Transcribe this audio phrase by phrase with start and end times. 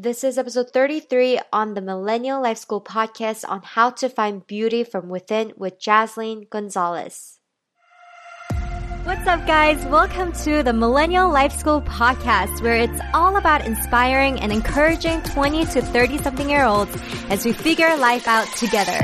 [0.00, 4.84] This is episode 33 on the Millennial Life School podcast on how to find beauty
[4.84, 7.40] from within with Jaslene Gonzalez.
[9.02, 9.84] What's up, guys?
[9.86, 15.64] Welcome to the Millennial Life School podcast, where it's all about inspiring and encouraging 20
[15.64, 16.96] to 30 something year olds
[17.28, 19.00] as we figure life out together.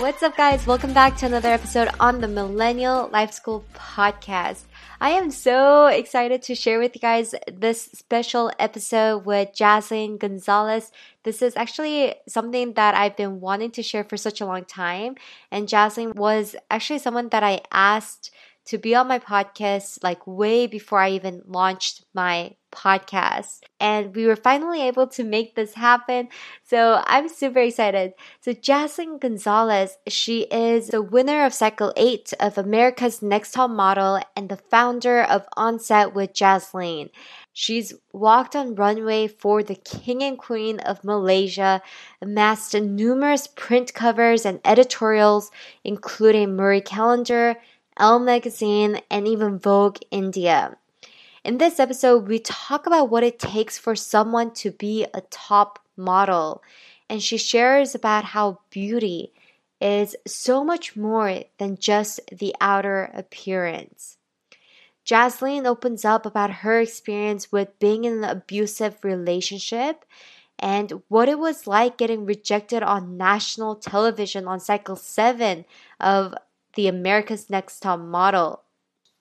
[0.00, 0.66] What's up, guys?
[0.66, 4.62] Welcome back to another episode on the Millennial Life School podcast.
[5.00, 10.90] I am so excited to share with you guys this special episode with Jaslene Gonzalez.
[11.22, 15.14] This is actually something that I've been wanting to share for such a long time.
[15.52, 18.32] And Jaslene was actually someone that I asked
[18.68, 23.60] to be on my podcast like way before I even launched my podcast.
[23.80, 26.28] And we were finally able to make this happen.
[26.64, 28.12] So I'm super excited.
[28.40, 34.20] So Jaslene Gonzalez, she is the winner of Cycle 8 of America's Next Top Model
[34.36, 37.08] and the founder of Onset with Jaslene.
[37.54, 41.82] She's walked on runway for the King and Queen of Malaysia,
[42.22, 45.50] amassed numerous print covers and editorials,
[45.82, 47.56] including Marie Claire,
[47.98, 50.76] Elle Magazine, and even Vogue India.
[51.44, 55.78] In this episode, we talk about what it takes for someone to be a top
[55.96, 56.62] model,
[57.08, 59.32] and she shares about how beauty
[59.80, 64.18] is so much more than just the outer appearance.
[65.04, 70.04] Jaslene opens up about her experience with being in an abusive relationship
[70.58, 75.64] and what it was like getting rejected on national television on cycle 7
[76.00, 76.34] of
[76.74, 78.62] the America's Next Top Model.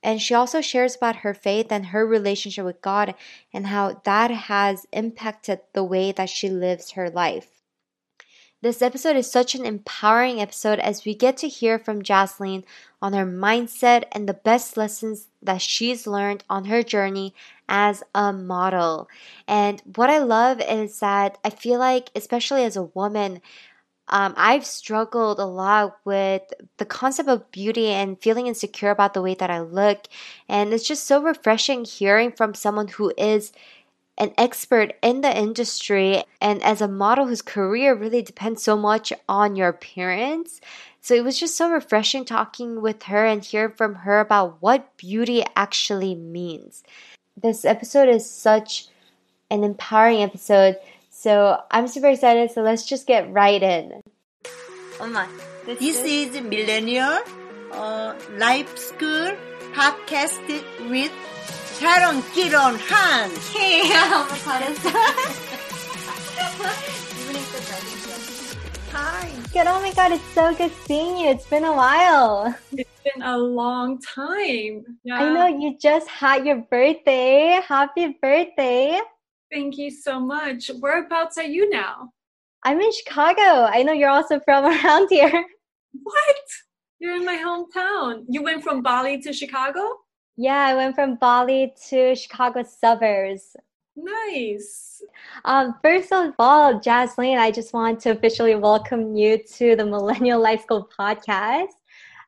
[0.04, 3.16] And she also shares about her faith and her relationship with God
[3.54, 7.58] and how that has impacted the way that she lives her life.
[8.60, 12.64] This episode is such an empowering episode as we get to hear from Jaslene
[13.02, 17.36] on her mindset and the best lessons that she's learned on her journey
[17.70, 19.10] as a model.
[19.48, 23.42] And what I love is that I feel like, especially as a woman,
[24.10, 26.44] um, I've struggled a lot with
[26.78, 30.08] the concept of beauty and feeling insecure about the way that I look.
[30.48, 33.52] And it's just so refreshing hearing from someone who is
[34.18, 39.14] an expert in the industry and as a model whose career really depends so much
[39.30, 40.60] on your appearance.
[41.02, 44.98] So it was just so refreshing talking with her and hearing from her about what
[44.98, 46.84] beauty actually means.
[47.42, 48.88] This episode is such
[49.50, 50.78] an empowering episode
[51.17, 52.51] so I'm super excited.
[52.51, 54.01] So let's just get right in.
[55.01, 55.27] Oh my.
[55.65, 57.21] This, this is, is Millennial
[57.73, 59.37] uh, Life School
[59.73, 60.43] podcast
[60.91, 61.13] with
[61.79, 63.31] Sharon Kiron Han.
[63.55, 63.83] Hey,
[64.43, 64.91] 잘했어.
[68.93, 69.31] Hi.
[69.53, 69.67] Good.
[69.67, 71.31] Oh my God, it's so good seeing you.
[71.31, 72.55] It's been a while.
[72.73, 74.85] It's been a long time.
[75.03, 75.17] Yeah.
[75.17, 77.61] I know you just had your birthday.
[77.67, 79.01] Happy birthday.
[79.52, 80.70] Thank you so much.
[80.80, 82.12] Whereabouts are you now?
[82.64, 83.66] I'm in Chicago.
[83.66, 85.46] I know you're also from around here.
[86.04, 86.36] What?
[87.00, 88.26] You're in my hometown.
[88.28, 89.80] You went from Bali to Chicago?
[90.36, 93.56] Yeah, I went from Bali to Chicago suburbs.
[93.96, 95.02] Nice.
[95.46, 100.42] Um, first of all, Jaslene, I just want to officially welcome you to the Millennial
[100.42, 101.74] Life School podcast.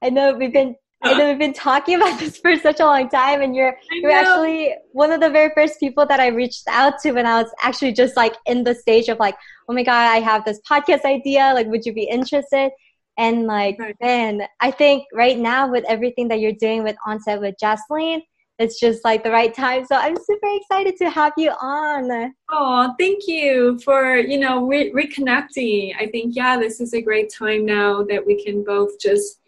[0.02, 3.42] I know we've been Know we've been talking about this for such a long time,
[3.42, 7.14] and you're you're actually one of the very first people that I reached out to
[7.14, 9.36] when I was actually just like in the stage of like,
[9.70, 11.52] oh my god, I have this podcast idea.
[11.54, 12.72] Like, would you be interested?
[13.18, 13.96] And like, right.
[14.02, 18.22] man, I think right now with everything that you're doing with Onset with Jaslene,
[18.60, 19.86] it's just like the right time.
[19.86, 22.34] So I'm super excited to have you on.
[22.50, 25.96] Oh, thank you for you know re- reconnecting.
[25.98, 29.40] I think yeah, this is a great time now that we can both just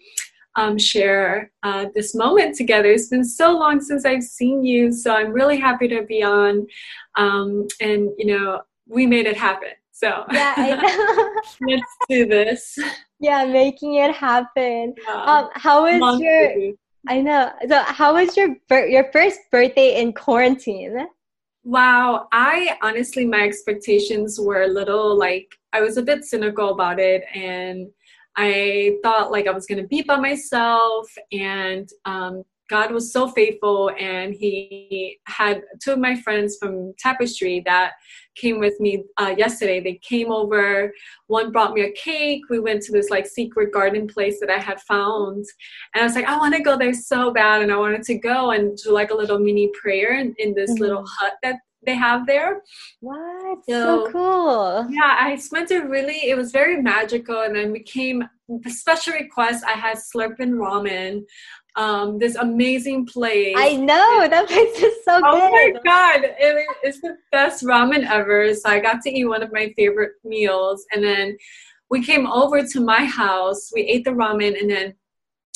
[0.56, 2.92] um, share uh, this moment together.
[2.92, 6.68] It's been so long since I've seen you, so I'm really happy to be on.
[7.16, 9.70] Um, and you know, we made it happen.
[9.92, 10.56] So yeah,
[11.62, 12.78] let's do this.
[13.20, 14.96] Yeah, making it happen.
[15.08, 15.24] Yeah.
[15.24, 16.74] Um, how was your?
[17.08, 17.52] I know.
[17.68, 21.08] So, how was your your first birthday in quarantine?
[21.64, 27.00] Wow, I honestly, my expectations were a little like I was a bit cynical about
[27.00, 27.88] it, and
[28.38, 33.28] I thought like I was going to be by myself, and um, God was so
[33.28, 37.94] faithful, and He had two of my friends from Tapestry that
[38.36, 39.82] came with me uh, yesterday.
[39.82, 40.94] They came over.
[41.28, 42.44] One brought me a cake.
[42.50, 45.46] We went to this like secret garden place that I had found,
[45.94, 48.18] and I was like, I want to go there so bad, and I wanted to
[48.18, 50.84] go and do like a little mini prayer in, in this mm-hmm.
[50.84, 52.62] little hut that they have there.
[53.00, 53.60] What?
[53.68, 54.88] So, so, cool.
[54.90, 57.42] Yeah, I spent it really, it was very magical.
[57.42, 61.24] And then we came, the special request, I had slurping ramen
[61.76, 63.56] um, this amazing place.
[63.58, 65.42] I know that place is so oh good.
[65.44, 68.54] Oh my god, it, it's the best ramen ever.
[68.54, 71.38] So I got to eat one of my favorite meals, and then
[71.90, 73.72] we came over to my house.
[73.74, 74.96] We ate the ramen, and then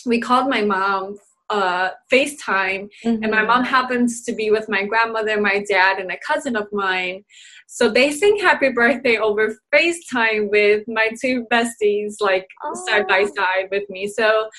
[0.05, 1.17] we called my mom
[1.49, 3.23] uh, FaceTime, mm-hmm.
[3.23, 3.73] and my mom mm-hmm.
[3.73, 7.23] happens to be with my grandmother, my dad, and a cousin of mine.
[7.67, 12.73] So they sing happy birthday over FaceTime with my two besties, like oh.
[12.87, 14.07] side by side with me.
[14.07, 14.49] So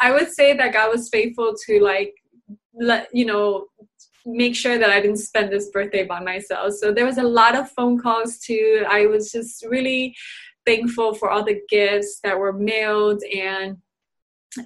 [0.00, 2.14] I would say that God was faithful to like
[2.74, 3.66] let you know
[4.26, 6.74] make sure that I didn't spend this birthday by myself.
[6.74, 8.84] So there was a lot of phone calls too.
[8.88, 10.16] I was just really
[10.66, 13.76] thankful for all the gifts that were mailed and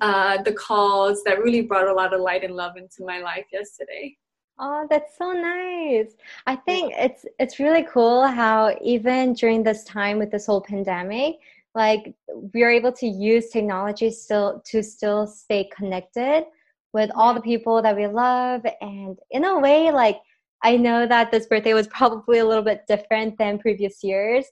[0.00, 3.46] uh, the calls that really brought a lot of light and love into my life
[3.52, 4.16] yesterday.
[4.58, 6.14] Oh, that's so nice.
[6.46, 11.36] I think it's it's really cool how even during this time with this whole pandemic,
[11.74, 12.14] like
[12.52, 16.44] we are able to use technology still to still stay connected
[16.92, 20.18] with all the people that we love and in a way like
[20.62, 24.44] I know that this birthday was probably a little bit different than previous years,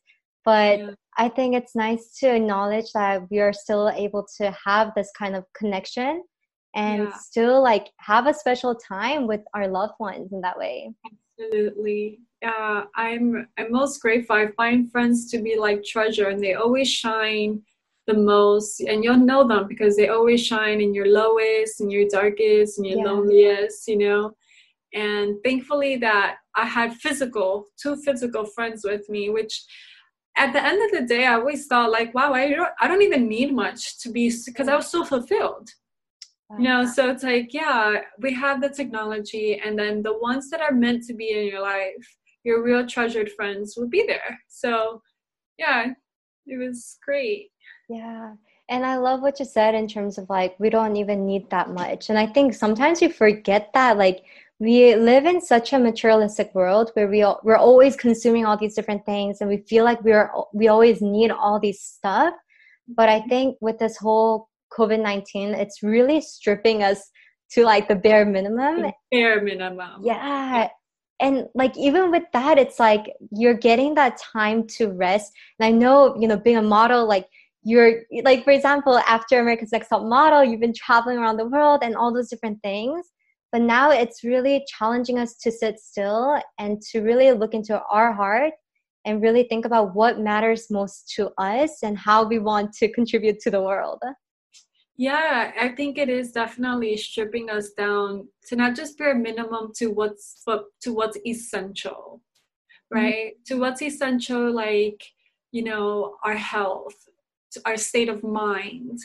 [0.44, 0.90] but yeah.
[1.18, 5.34] I think it's nice to acknowledge that we are still able to have this kind
[5.34, 6.22] of connection
[6.76, 7.16] and yeah.
[7.16, 10.92] still like have a special time with our loved ones in that way.
[11.40, 12.20] Absolutely.
[12.44, 14.36] Uh, I'm I'm most grateful.
[14.36, 17.62] I find friends to be like treasure, and they always shine
[18.06, 18.80] the most.
[18.80, 22.86] And you'll know them because they always shine in your lowest, and your darkest, and
[22.86, 23.04] your yeah.
[23.04, 23.88] loneliest.
[23.88, 24.32] You know.
[24.94, 29.64] And thankfully that I had physical, two physical friends with me, which
[30.38, 33.02] at the end of the day, I always thought like, wow, I don't, I don't
[33.02, 35.68] even need much to be because I was so fulfilled.
[36.58, 40.62] You know, so it's like, yeah, we have the technology, and then the ones that
[40.62, 44.40] are meant to be in your life, your real treasured friends, will be there.
[44.48, 45.02] So,
[45.58, 45.88] yeah,
[46.46, 47.50] it was great.
[47.90, 48.32] Yeah.
[48.70, 51.68] And I love what you said in terms of like, we don't even need that
[51.68, 52.08] much.
[52.08, 54.24] And I think sometimes we forget that, like,
[54.60, 59.06] we live in such a materialistic world where we we're always consuming all these different
[59.06, 62.34] things and we feel like we're we always need all these stuff.
[62.88, 67.10] But i think with this whole covid-19 it's really stripping us
[67.52, 68.82] to like the bare minimum.
[68.82, 70.02] The bare minimum.
[70.02, 70.68] Yeah.
[71.20, 75.32] And like even with that it's like you're getting that time to rest.
[75.58, 77.26] And i know you know being a model like
[77.62, 81.80] you're like for example after america's next top model you've been traveling around the world
[81.82, 83.10] and all those different things
[83.52, 88.12] but now it's really challenging us to sit still and to really look into our
[88.12, 88.52] heart
[89.04, 93.40] and really think about what matters most to us and how we want to contribute
[93.40, 94.02] to the world.
[94.98, 99.86] Yeah, I think it is definitely stripping us down to not just bare minimum to
[99.88, 102.20] what's but to what's essential,
[102.92, 102.98] mm-hmm.
[102.98, 103.26] right?
[103.26, 103.54] Mm-hmm.
[103.54, 105.02] To what's essential, like
[105.52, 106.96] you know, our health,
[107.64, 108.98] our state of mind,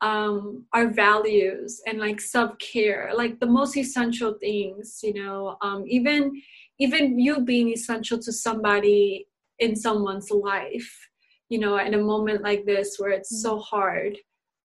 [0.00, 6.40] um, our values and like self-care like the most essential things you know um, even
[6.78, 9.26] even you being essential to somebody
[9.58, 11.08] in someone's life
[11.48, 14.16] you know in a moment like this where it's so hard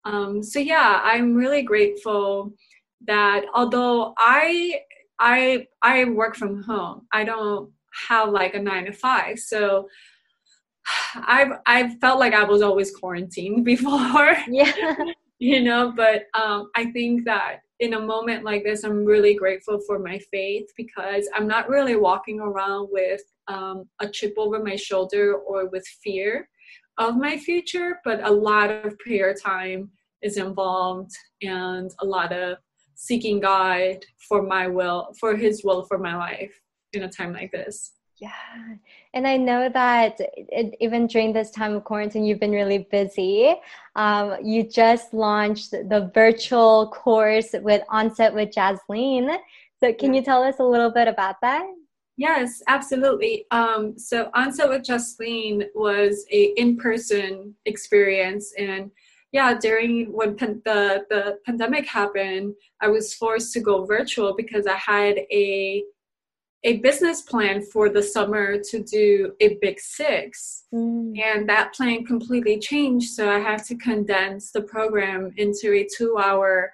[0.05, 2.53] um, so yeah i'm really grateful
[3.07, 4.81] that although i
[5.21, 7.71] i i work from home i don't
[8.09, 9.87] have like a nine to five so
[11.15, 14.37] I've I've felt like I was always quarantined before.
[14.49, 14.73] Yeah.
[15.41, 19.81] You know, but um, I think that in a moment like this, I'm really grateful
[19.87, 24.77] for my faith because I'm not really walking around with um, a chip over my
[24.77, 26.47] shoulder or with fear
[26.99, 32.59] of my future, but a lot of prayer time is involved and a lot of
[32.95, 36.53] seeking God for my will, for His will for my life
[36.93, 37.93] in a time like this.
[38.21, 38.31] Yeah.
[39.15, 43.55] And I know that it, even during this time of quarantine, you've been really busy.
[43.97, 49.39] Um, you just launched the virtual course with Onset with Jaslene.
[49.83, 51.65] So, can you tell us a little bit about that?
[52.19, 53.47] Yes, absolutely.
[53.51, 58.91] Um, so, Onset with Jaslene was a in-person experience, and
[59.33, 64.67] yeah, during when pan- the the pandemic happened, I was forced to go virtual because
[64.67, 65.83] I had a
[66.63, 70.65] a business plan for the summer to do a big six.
[70.73, 71.19] Mm.
[71.19, 76.17] and that plan completely changed so i had to condense the program into a two
[76.17, 76.73] hour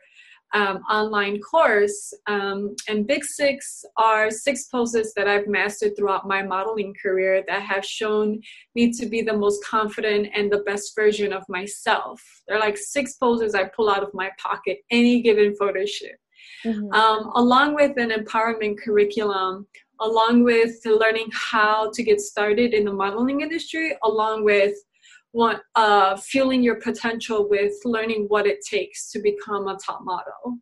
[0.54, 2.14] um, online course.
[2.26, 7.62] Um, and big six are six poses that i've mastered throughout my modeling career that
[7.62, 8.40] have shown
[8.74, 12.22] me to be the most confident and the best version of myself.
[12.46, 16.18] They're like six poses i pull out of my pocket any given photo shoot
[16.66, 16.92] mm-hmm.
[16.92, 19.66] um, along with an empowerment curriculum,
[20.00, 24.74] along with learning how to get started in the modeling industry, along with
[25.32, 30.58] what, uh, fueling your potential with learning what it takes to become a top model.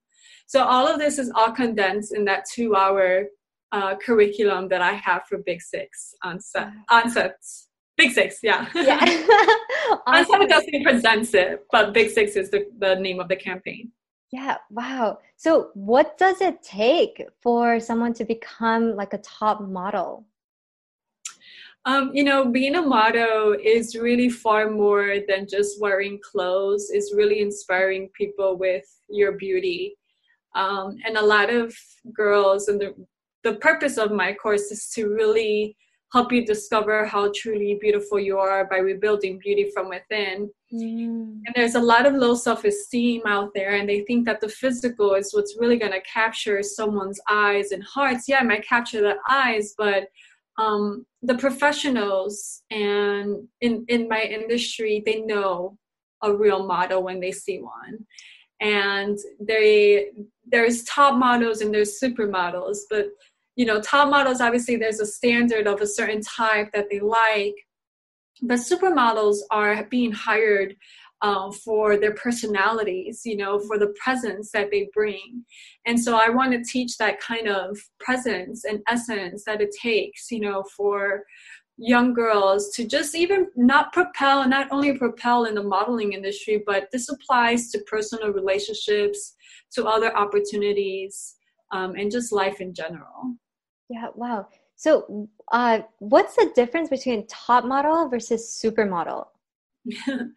[0.46, 3.26] So all of this is all condensed in that two hour
[3.73, 7.68] uh, curriculum that I have for Big Six on set on sets.
[7.96, 8.68] Big Six, yeah.
[8.75, 9.00] Yeah.
[10.06, 13.90] on set doesn't presents it, but Big Six is the, the name of the campaign.
[14.35, 15.21] Yeah, wow.
[15.37, 20.26] So what does it take for someone to become like a top model?
[21.85, 26.91] Um, you know, being a model is really far more than just wearing clothes.
[26.91, 29.95] It's really inspiring people with your beauty.
[30.57, 31.73] Um, and a lot of
[32.12, 32.93] girls, and the,
[33.45, 35.76] the purpose of my course is to really
[36.14, 40.49] help you discover how truly beautiful you are by rebuilding beauty from within.
[40.73, 41.40] Mm.
[41.44, 44.49] And there's a lot of low self esteem out there, and they think that the
[44.49, 48.28] physical is what's really going to capture someone's eyes and hearts.
[48.28, 50.04] Yeah, it might capture the eyes, but
[50.56, 55.76] um, the professionals and in, in my industry, they know
[56.23, 58.06] a real model when they see one.
[58.61, 60.12] And they
[60.47, 63.06] there's top models and there's supermodels, but
[63.56, 67.54] you know, top models obviously there's a standard of a certain type that they like,
[68.42, 70.75] but supermodels are being hired
[71.23, 75.44] uh, for their personalities, you know, for the presence that they bring.
[75.87, 80.30] And so I want to teach that kind of presence and essence that it takes,
[80.30, 81.25] you know, for
[81.76, 86.88] young girls to just even not propel, not only propel in the modeling industry, but
[86.92, 89.34] this applies to personal relationships,
[89.73, 91.37] to other opportunities,
[91.73, 93.34] um, and just life in general.
[93.94, 94.48] Yeah, wow.
[94.74, 99.26] So, uh, what's the difference between top model versus supermodel?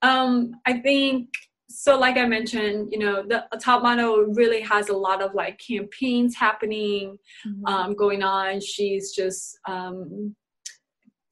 [0.00, 1.28] Um, I think
[1.68, 1.98] so.
[1.98, 6.36] Like I mentioned, you know, the top model really has a lot of like campaigns
[6.36, 7.66] happening, mm-hmm.
[7.66, 8.60] um, going on.
[8.60, 10.36] She's just, um,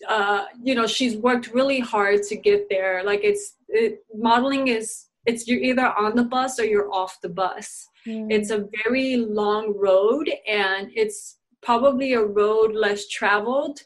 [0.09, 3.05] uh, you know, she's worked really hard to get there.
[3.05, 7.29] Like it's it, modeling is it's you're either on the bus or you're off the
[7.29, 7.89] bus.
[8.05, 8.33] Mm.
[8.33, 13.81] It's a very long road, and it's probably a road less traveled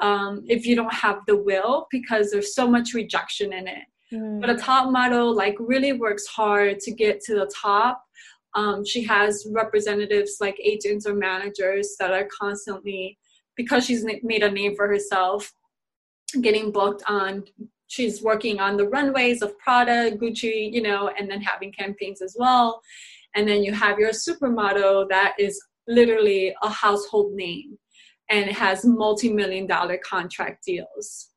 [0.00, 3.84] um, if you don't have the will because there's so much rejection in it.
[4.12, 4.40] Mm.
[4.40, 8.02] But a top model like really works hard to get to the top.
[8.54, 13.18] Um, she has representatives like agents or managers that are constantly,
[13.56, 15.52] because she's made a name for herself,
[16.40, 17.44] getting booked on.
[17.88, 22.34] She's working on the runways of Prada, Gucci, you know, and then having campaigns as
[22.38, 22.80] well.
[23.34, 27.78] And then you have your supermodel that is literally a household name
[28.30, 31.30] and has multi-million dollar contract deals.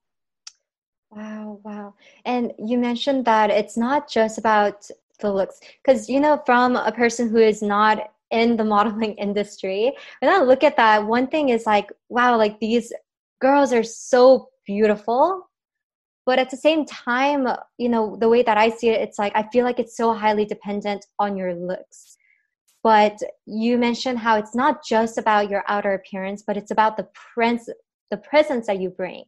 [1.10, 1.96] Wow, wow.
[2.26, 4.88] And you mentioned that it's not just about
[5.20, 9.94] the looks, because, you know, from a person who is not in the modeling industry,
[10.20, 12.94] when I look at that, one thing is like, wow, like these
[13.42, 15.48] girls are so beautiful.
[16.26, 19.34] But at the same time, you know, the way that I see it, it's like,
[19.36, 22.18] I feel like it's so highly dependent on your looks.
[22.84, 27.08] But you mentioned how it's not just about your outer appearance, but it's about the
[27.34, 27.70] prince,
[28.10, 29.26] the presence that you bring.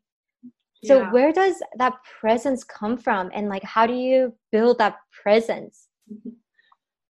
[0.85, 1.11] So yeah.
[1.11, 3.31] where does that presence come from?
[3.33, 5.87] And like how do you build that presence?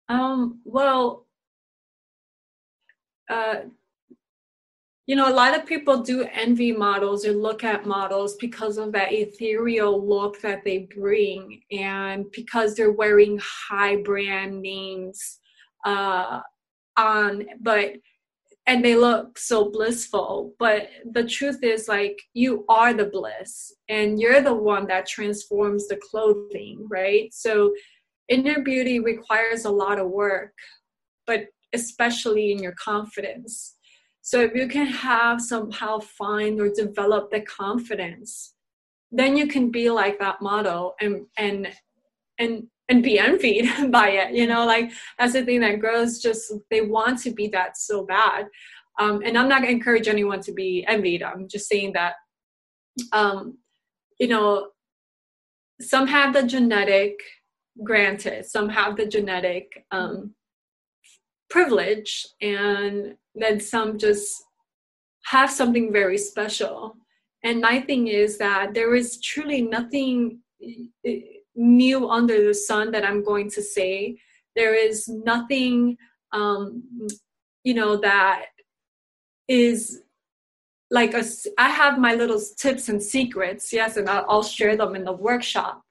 [0.08, 1.28] Um well
[3.30, 3.62] uh
[5.06, 8.92] you know a lot of people do envy models or look at models because of
[8.94, 15.40] that ethereal look that they bring and because they're wearing high brand names
[15.86, 16.42] uh
[16.98, 17.94] on but
[18.68, 24.20] and they look so blissful but the truth is like you are the bliss and
[24.20, 27.34] you're the one that transforms the clothing right?
[27.34, 27.74] So
[28.28, 30.54] inner beauty requires a lot of work
[31.26, 33.76] but especially in your confidence.
[34.22, 38.54] So if you can have somehow find or develop the confidence
[39.12, 41.70] then you can be like that model and and
[42.38, 46.54] and and be envied by it you know like that's the thing that girls just
[46.70, 48.46] they want to be that so bad.
[49.00, 51.24] Um, and i'm not going to encourage anyone to be envied.
[51.24, 52.16] I'm just saying that
[53.14, 53.58] um,
[54.20, 54.70] you know
[55.80, 57.14] some have the genetic
[57.82, 60.34] granted some have the genetic um,
[61.50, 64.44] privilege and then some just
[65.26, 66.96] have something very special.
[67.44, 70.40] And my thing is that there is truly nothing
[71.60, 74.18] new under the sun that I'm going to say.
[74.56, 75.98] There is nothing,
[76.32, 76.84] um,
[77.64, 78.46] you know, that
[79.48, 80.02] is
[80.90, 81.24] like a,
[81.58, 85.84] I have my little tips and secrets, yes, and I'll, share them in the workshop.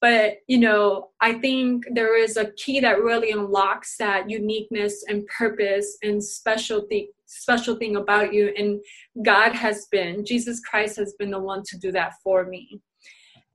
[0.00, 5.26] But you know, I think there is a key that really unlocks that uniqueness and
[5.26, 8.80] purpose and specialty special thing about you and
[9.24, 12.80] god has been jesus christ has been the one to do that for me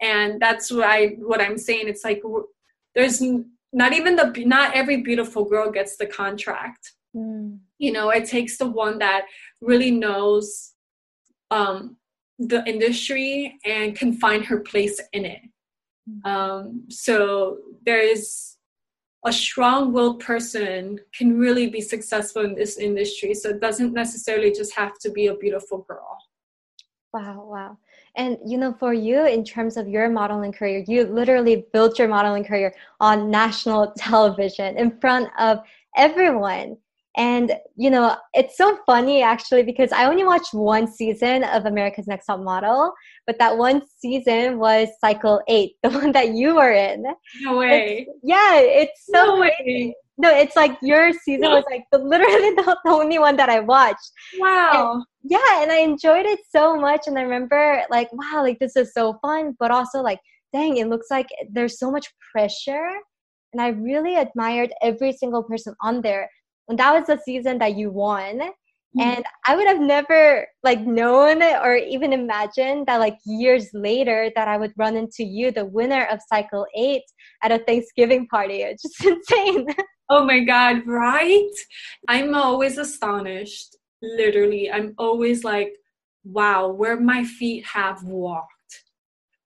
[0.01, 2.21] and that's why what i'm saying it's like
[2.93, 3.21] there's
[3.73, 6.93] not even the not every beautiful girl gets the contract.
[7.15, 7.59] Mm.
[7.77, 9.25] you know it takes the one that
[9.61, 10.73] really knows
[11.49, 11.95] um,
[12.39, 15.41] the industry and can find her place in it.
[16.23, 18.57] Um, so there is
[19.25, 23.33] a strong-willed person can really be successful in this industry.
[23.33, 26.17] So it doesn't necessarily just have to be a beautiful girl.
[27.11, 27.77] Wow, wow.
[28.17, 32.07] And you know, for you, in terms of your modeling career, you literally built your
[32.07, 35.59] modeling career on national television in front of
[35.97, 36.77] everyone.
[37.17, 42.07] And you know, it's so funny actually because I only watched one season of America's
[42.07, 42.93] Next Top Model,
[43.25, 47.03] but that one season was cycle eight, the one that you were in.
[47.41, 49.87] no way It's- yeah, it's so no crazy.
[49.87, 53.49] way No, it's like your season was like the, literally the, the only one that
[53.49, 54.11] I watched.
[54.39, 55.03] wow.
[55.27, 58.93] Yeah and i enjoyed it so much and i remember like wow like this is
[58.93, 60.19] so fun but also like
[60.53, 62.89] dang it looks like there's so much pressure
[63.51, 66.29] and i really admired every single person on there.
[66.67, 69.01] And that was the season that you won mm-hmm.
[69.01, 74.47] and i would have never like known or even imagined that like years later that
[74.47, 77.01] i would run into you the winner of cycle 8
[77.43, 78.61] at a thanksgiving party.
[78.61, 79.67] It's just insane
[80.09, 81.49] Oh my God, right?
[82.07, 83.75] I'm always astonished.
[84.01, 85.73] Literally, I'm always like,
[86.23, 88.83] wow, where my feet have walked,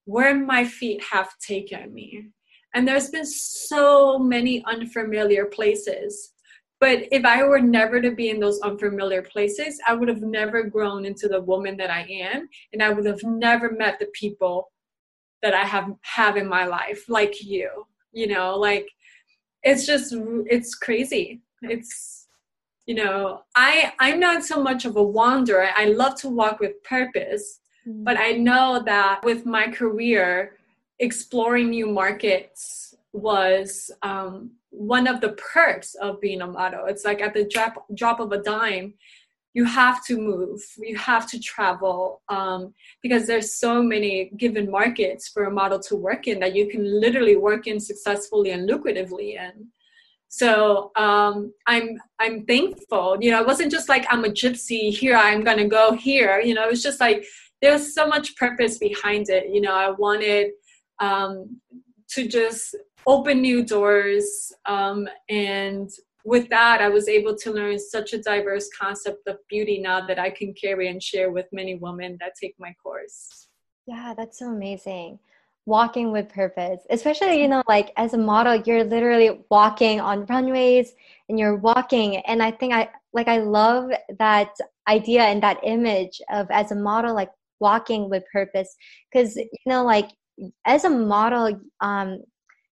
[0.05, 2.27] where my feet have taken me.
[2.73, 6.33] And there's been so many unfamiliar places.
[6.79, 10.63] But if I were never to be in those unfamiliar places, I would have never
[10.63, 12.47] grown into the woman that I am.
[12.73, 14.71] And I would have never met the people
[15.41, 17.69] that I have have in my life, like you.
[18.11, 18.87] You know, like
[19.63, 20.13] it's just
[20.47, 21.41] it's crazy.
[21.61, 22.27] It's
[22.85, 25.69] you know i i'm not so much of a wanderer.
[25.75, 30.57] I love to walk with purpose but i know that with my career
[30.99, 36.85] exploring new markets was um, one of the perks of being a model.
[36.85, 38.93] It's like at the drop drop of a dime
[39.59, 42.61] you have to move you have to travel um,
[43.03, 46.83] because there's so many given markets for a model to work in that you can
[47.05, 49.55] literally work in successfully and lucratively in.
[50.41, 51.35] So um,
[51.73, 51.87] i'm
[52.23, 53.07] i'm thankful.
[53.23, 56.33] You know it wasn't just like i'm a gypsy here i'm gonna go here.
[56.47, 57.19] You know it was just like
[57.61, 59.45] there was so much purpose behind it.
[59.55, 60.45] You know i wanted
[61.07, 61.33] um,
[62.13, 62.75] to just
[63.13, 64.27] open new doors
[64.75, 65.89] um, and
[66.25, 70.19] with that, I was able to learn such a diverse concept of beauty now that
[70.19, 73.47] I can carry and share with many women that take my course.
[73.87, 75.19] Yeah, that's so amazing.
[75.65, 80.93] Walking with purpose, especially, you know, like as a model, you're literally walking on runways
[81.27, 82.17] and you're walking.
[82.17, 84.51] And I think I like, I love that
[84.87, 88.75] idea and that image of as a model, like walking with purpose.
[89.13, 90.09] Cause, you know, like
[90.65, 92.23] as a model, um,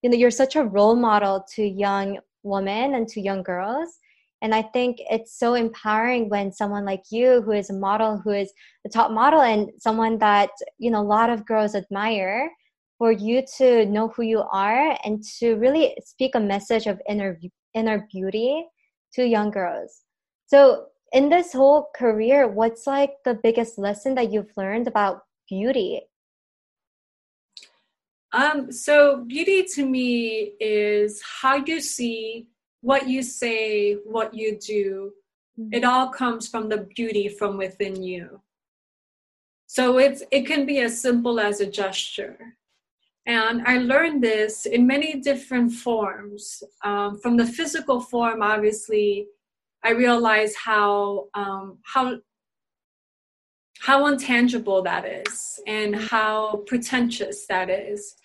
[0.02, 4.00] you know, you're such a role model to young women and to young girls.
[4.42, 8.32] And I think it's so empowering when someone like you, who is a model, who
[8.32, 8.54] is
[8.84, 12.52] the top model, and someone that you know a lot of girls admire,
[12.98, 17.40] for you to know who you are and to really speak a message of inner
[17.74, 18.66] inner beauty
[19.14, 20.02] to young girls.
[20.48, 26.02] So, in this whole career, what's like the biggest lesson that you've learned about beauty?
[28.36, 32.50] Um, so beauty to me is how you see
[32.82, 35.14] what you say, what you do.
[35.72, 38.42] It all comes from the beauty from within you.
[39.68, 42.38] So it's it can be as simple as a gesture.
[43.26, 46.62] And I learned this in many different forms.
[46.84, 49.28] Um, from the physical form, obviously,
[49.82, 52.18] I realized how um, how
[53.80, 58.16] how intangible that is and how pretentious that is.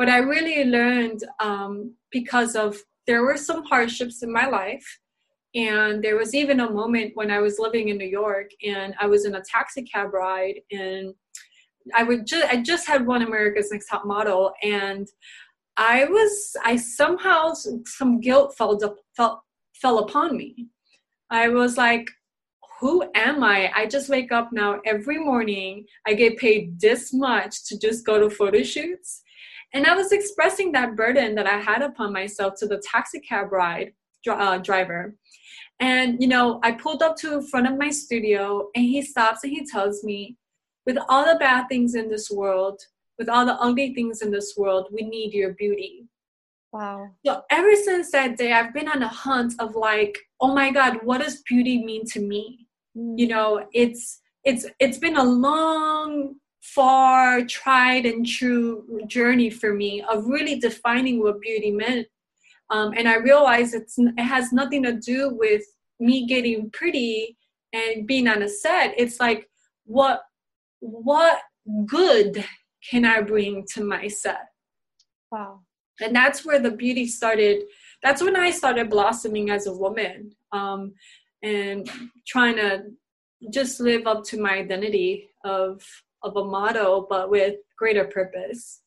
[0.00, 2.74] But I really learned um, because of
[3.06, 4.98] there were some hardships in my life.
[5.54, 9.06] And there was even a moment when I was living in New York and I
[9.06, 11.12] was in a taxi cab ride and
[11.94, 15.06] I would just I just had won America's Next Top Model and
[15.76, 17.52] I was I somehow
[17.84, 18.82] some guilt felt
[19.14, 19.40] felt
[19.74, 20.68] fell upon me.
[21.28, 22.08] I was like,
[22.80, 23.70] who am I?
[23.74, 25.84] I just wake up now every morning.
[26.06, 29.22] I get paid this much to just go to photo shoots.
[29.72, 33.52] And I was expressing that burden that I had upon myself to the taxi cab
[33.52, 33.92] ride
[34.28, 35.14] uh, driver.
[35.78, 39.44] And, you know, I pulled up to the front of my studio and he stops
[39.44, 40.36] and he tells me,
[40.86, 42.80] with all the bad things in this world,
[43.18, 46.06] with all the ugly things in this world, we need your beauty.
[46.72, 47.10] Wow.
[47.26, 50.98] So ever since that day, I've been on a hunt of like, oh my God,
[51.02, 52.66] what does beauty mean to me?
[52.96, 53.18] Mm.
[53.18, 56.36] You know, it's it's it's been a long,
[56.74, 62.06] far, tried and true journey for me of really defining what beauty meant.
[62.70, 65.64] um, and i realized it's it has nothing to do with
[66.00, 67.36] me getting pretty
[67.72, 68.94] and being on a set.
[68.96, 69.48] It's like
[69.84, 70.22] what
[70.80, 71.40] what
[71.84, 72.44] good
[72.90, 74.48] can i bring to my set?
[75.30, 75.60] Wow.
[76.00, 77.64] And that's where the beauty started
[78.02, 80.94] that's when i started blossoming as a woman um,
[81.42, 81.90] and
[82.26, 82.84] trying to
[83.50, 85.82] just live up to my identity of
[86.22, 88.82] of a model but with greater purpose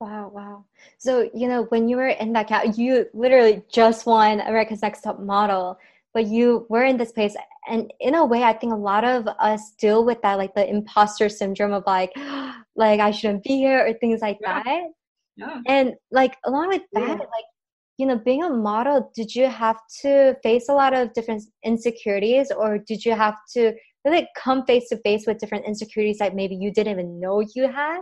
[0.00, 0.64] wow wow
[0.98, 5.02] so you know when you were in that cat you literally just won america's next
[5.02, 5.78] top model
[6.14, 7.36] but you were in this place
[7.68, 10.68] and in a way i think a lot of us deal with that like the
[10.68, 12.12] imposter syndrome of like
[12.76, 14.62] like i shouldn't be here or things like yeah.
[14.62, 14.88] that
[15.36, 17.14] yeah and like along with that Yeah.
[17.14, 17.44] like
[17.98, 22.50] you know being a model did you have to face a lot of different insecurities
[22.50, 26.54] or did you have to really come face to face with different insecurities that maybe
[26.54, 28.00] you didn't even know you had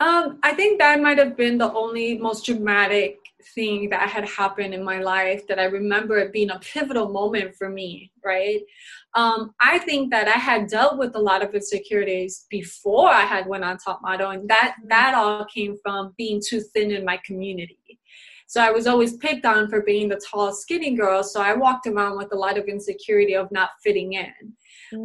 [0.00, 3.18] Um, I think that might have been the only most dramatic
[3.54, 7.54] thing that had happened in my life that I remember it being a pivotal moment
[7.54, 8.60] for me, right?
[9.14, 13.46] Um, I think that I had dealt with a lot of insecurities before I had
[13.46, 17.18] went on top model, and that that all came from being too thin in my
[17.24, 17.78] community.
[18.52, 21.22] So I was always picked on for being the tall, skinny girl.
[21.22, 24.52] So I walked around with a lot of insecurity of not fitting in.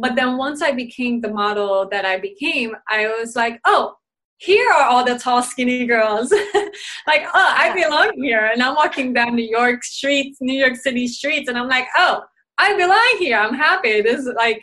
[0.02, 0.38] But then mm.
[0.38, 3.94] once I became the model that I became, I was like, oh,
[4.36, 6.30] here are all the tall, skinny girls.
[7.06, 8.50] like, oh, I belong here.
[8.52, 12.20] And I'm walking down New York streets, New York City streets, and I'm like, oh,
[12.58, 13.38] I belong here.
[13.38, 14.02] I'm happy.
[14.02, 14.62] This is like,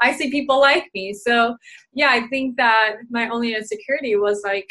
[0.00, 1.14] I see people like me.
[1.14, 1.56] So,
[1.92, 4.66] yeah, I think that my only insecurity was like,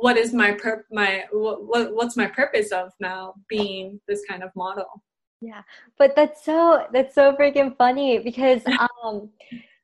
[0.00, 4.50] what is my pur- my what, what's my purpose of now being this kind of
[4.54, 5.02] model?
[5.40, 5.62] Yeah,
[5.98, 8.62] but that's so that's so freaking funny because
[9.04, 9.30] um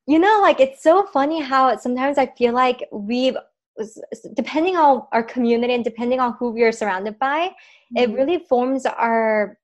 [0.07, 3.37] you know like it's so funny how sometimes I feel like we've
[4.35, 7.51] depending on our community and depending on who we are surrounded by,
[7.97, 8.15] it Mhm.
[8.15, 9.59] really forms our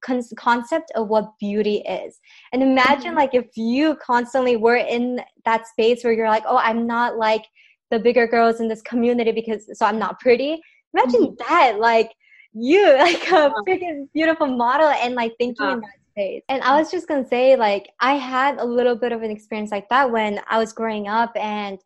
[0.00, 2.18] con- concept of what beauty is.
[2.52, 3.16] And imagine Mhm.
[3.22, 7.44] like if you constantly were in that space where you're like, "Oh, I'm not like
[7.90, 10.60] the bigger girls in this community because so I'm not pretty."
[10.94, 11.48] Imagine mm-hmm.
[11.48, 12.10] that like
[12.52, 15.74] you like a freaking beautiful model and like thinking Yeah.
[15.74, 16.42] in that space.
[16.48, 19.70] And I was just gonna say, like, I had a little bit of an experience
[19.70, 21.78] like that when I was growing up, and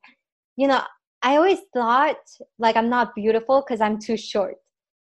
[0.57, 0.83] you know,
[1.23, 2.19] I always thought
[2.59, 4.57] like I'm not beautiful because I'm too short.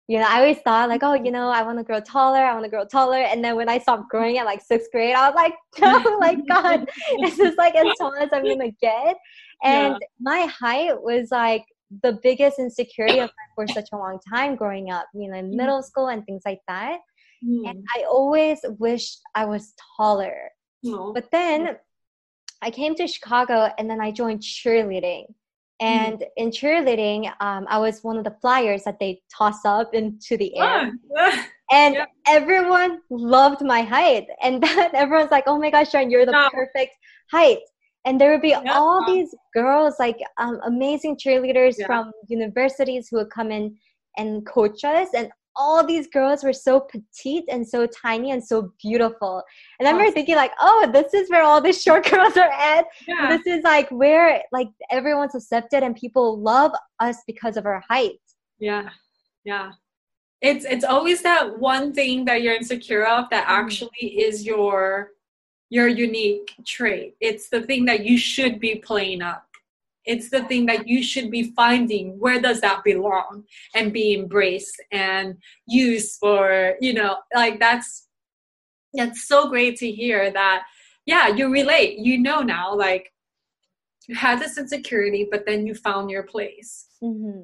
[0.07, 1.33] You know, I always thought like, oh, you mm-hmm.
[1.33, 2.39] know, I want to grow taller.
[2.39, 3.19] I want to grow taller.
[3.19, 6.35] And then when I stopped growing at like sixth grade, I was like, oh my
[6.49, 6.89] god,
[7.21, 9.15] this is like as tall as I'm gonna get.
[9.63, 11.65] And my height was like
[12.03, 15.07] the biggest insecurity of mine for such a long time growing up.
[15.13, 15.55] You know, in Mhm.
[15.55, 16.99] middle school and things like that.
[17.43, 17.69] Mm.
[17.69, 20.51] And I always wished I was taller.
[20.83, 21.13] No.
[21.13, 21.77] But then
[22.61, 25.33] I came to Chicago and then I joined cheerleading.
[25.81, 30.35] And in cheerleading, um, I was one of the flyers that they toss up into
[30.37, 30.91] the air.
[31.17, 32.05] Ah, And Yeah.
[32.27, 34.27] everyone loved my height.
[34.41, 36.49] And then everyone's like, oh my gosh, Sharon, you're the Yeah.
[36.51, 36.95] perfect
[37.31, 37.59] height.
[38.05, 38.73] And there would be Yeah.
[38.73, 41.85] all these girls, like um, amazing cheerleaders Yeah.
[41.85, 43.77] from universities who would come in
[44.17, 45.09] and coach us.
[45.15, 49.43] And all these girls were so petite and so tiny and so beautiful.
[49.79, 52.85] And I remember thinking, like, oh, this is where all the short girls are at.
[53.07, 53.27] yeah.
[53.35, 58.19] This is like where like everyone's accepted and people love us because of our height.
[58.59, 58.89] Yeah,
[59.43, 59.71] yeah.
[60.41, 63.49] It's it's always that one thing that you're insecure of that Mhm.
[63.59, 65.11] actually is your
[65.69, 67.15] your unique trait.
[67.19, 69.45] It's the thing that you should be playing up.
[70.05, 73.43] It's the thing that you should be finding where does that belong
[73.75, 75.35] and be embraced and
[75.67, 78.07] used for, you know, like that's
[78.93, 80.63] that's so great to hear that
[81.05, 81.99] yeah, you relate.
[81.99, 83.11] You know now like
[84.07, 87.43] you had this insecurity but then you found your place Mm-hmm.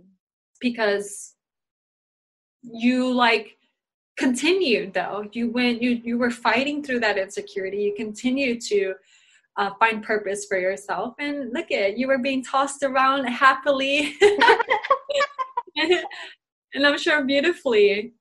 [0.60, 1.34] because
[2.62, 3.58] you like
[4.18, 5.28] continued though.
[5.32, 7.78] You went you you were fighting through that insecurity.
[7.78, 8.94] You continued to
[9.58, 11.16] uh, find purpose for yourself.
[11.20, 14.14] And look at you were being tossed around happily.
[15.78, 15.92] And,
[16.74, 18.14] and i'm sure beautifully.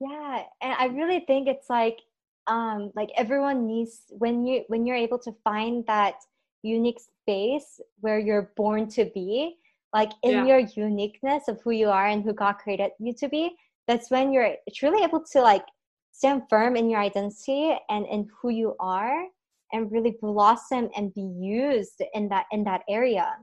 [0.00, 1.98] Yeah, and I really think it's like
[2.46, 6.14] um like everyone needs when you when you're able to find that
[6.62, 9.56] unique space where you're born to be,
[9.92, 10.46] like in Yeah.
[10.46, 13.56] your uniqueness of who you are and who God created you to be,
[13.88, 15.64] that's when you're truly able to like
[16.12, 19.24] stand firm in your identity and in who you are
[19.72, 23.34] and really blossom and be used in that in that area.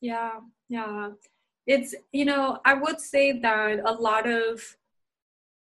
[0.00, 1.10] Yeah, yeah.
[1.66, 4.62] It's, you know, I would say that a lot of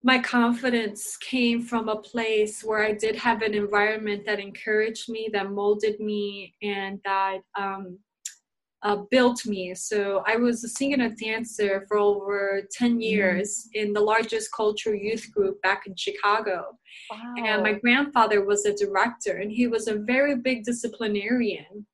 [0.04, 5.30] my confidence came from a place where I did have an environment that encouraged me,
[5.32, 8.00] that molded me, and that um,
[8.84, 9.74] uh, built me.
[9.74, 13.00] So I was a singer and dancer for over 10 mm-hmm.
[13.00, 13.82] years mm.
[13.82, 16.78] in the largest cultural youth group back in Chicago.
[17.10, 17.34] Wow.
[17.38, 21.88] And my grandfather was a director, and he was a very big disciplinarian.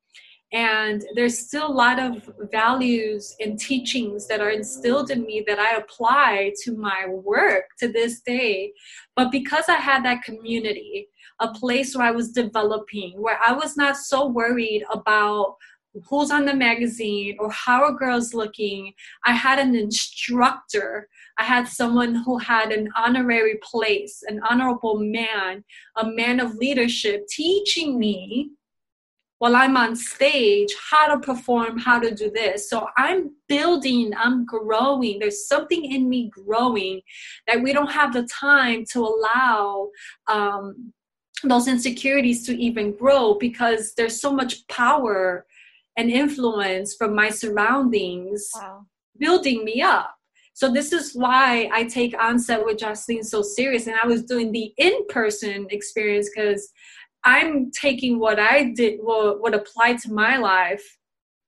[0.52, 5.60] And there's still a lot of values and teachings that are instilled in me that
[5.60, 8.72] I apply to my work to this day.
[9.14, 11.06] But because I had that community,
[11.38, 15.54] a place where I was developing, where I was not so worried about
[16.08, 18.92] who's on the magazine or how a girl's looking.
[19.24, 21.08] I had an instructor.
[21.38, 25.64] I had someone who had an honorary place, an honorable man,
[25.96, 28.50] a man of leadership teaching me
[29.40, 32.68] while I'm on stage how to perform, how to do this.
[32.68, 35.18] So I'm building, I'm growing.
[35.18, 37.00] There's something in me growing
[37.46, 39.88] that we don't have the time to allow
[40.28, 40.92] um,
[41.42, 45.46] those insecurities to even grow because there's so much power
[46.00, 48.86] and influence from my surroundings wow.
[49.18, 50.14] building me up.
[50.54, 53.86] So this is why I take onset with Jaslene so serious.
[53.86, 56.70] And I was doing the in-person experience because
[57.22, 60.82] I'm taking what I did, what, what applied to my life,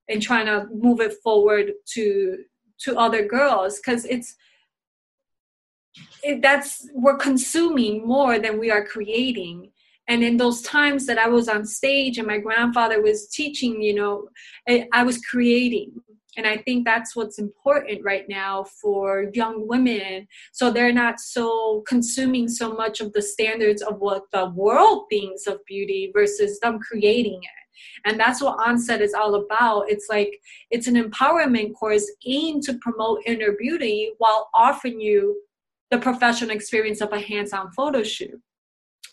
[0.09, 2.39] and trying to move it forward to
[2.81, 4.35] to other girls because it's
[6.23, 9.71] it, that's we're consuming more than we are creating
[10.09, 13.95] and in those times that i was on stage and my grandfather was teaching you
[13.95, 14.29] know
[14.69, 15.93] eh, i was creating.
[16.37, 20.27] And i think that's what's important right now for young women.
[20.53, 25.47] So they're not so consuming so much of the standards of what the world thinks
[25.47, 27.63] of beauty versus them creating it.
[28.07, 29.91] And that's what onset is all about.
[29.91, 35.43] It's like it's an empowerment course aimed to promote inner beauty while offering you
[35.91, 38.41] the professional experience of a hands-on photo shoot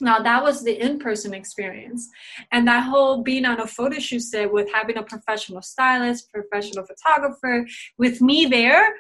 [0.02, 2.08] now that was the in-person experience.
[2.52, 6.86] And that whole being on a photo shoot set with having a professional stylist, professional
[6.86, 7.66] photographer,
[7.98, 8.94] with me there,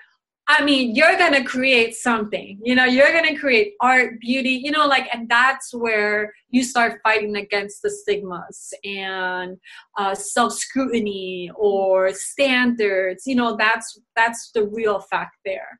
[0.51, 2.59] I mean, you're gonna create something.
[2.63, 7.01] You know, you're gonna create art, beauty, you know, like, and that's where you start
[7.03, 9.57] fighting against the stigmas and
[9.95, 13.27] uh, self scrutiny or standards.
[13.27, 15.79] You know, that's that's the real fact there.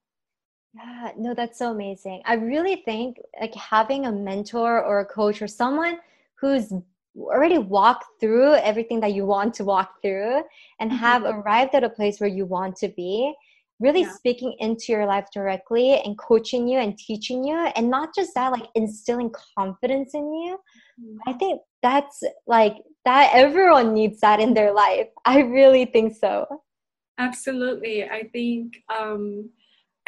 [0.73, 2.21] Yeah, no, that's so amazing.
[2.25, 5.97] I really think like having a mentor or a coach or someone
[6.35, 6.71] who's
[7.17, 10.43] already walked through everything that you want to walk through
[10.79, 10.99] and mm-hmm.
[10.99, 13.33] have arrived at a place where you want to be
[13.79, 14.11] really yeah.
[14.11, 18.51] speaking into your life directly and coaching you and teaching you and not just that
[18.51, 20.59] like instilling confidence in you
[21.01, 21.17] mm-hmm.
[21.27, 26.45] i think that's like that everyone needs that in their life i really think so
[27.17, 29.49] absolutely i think um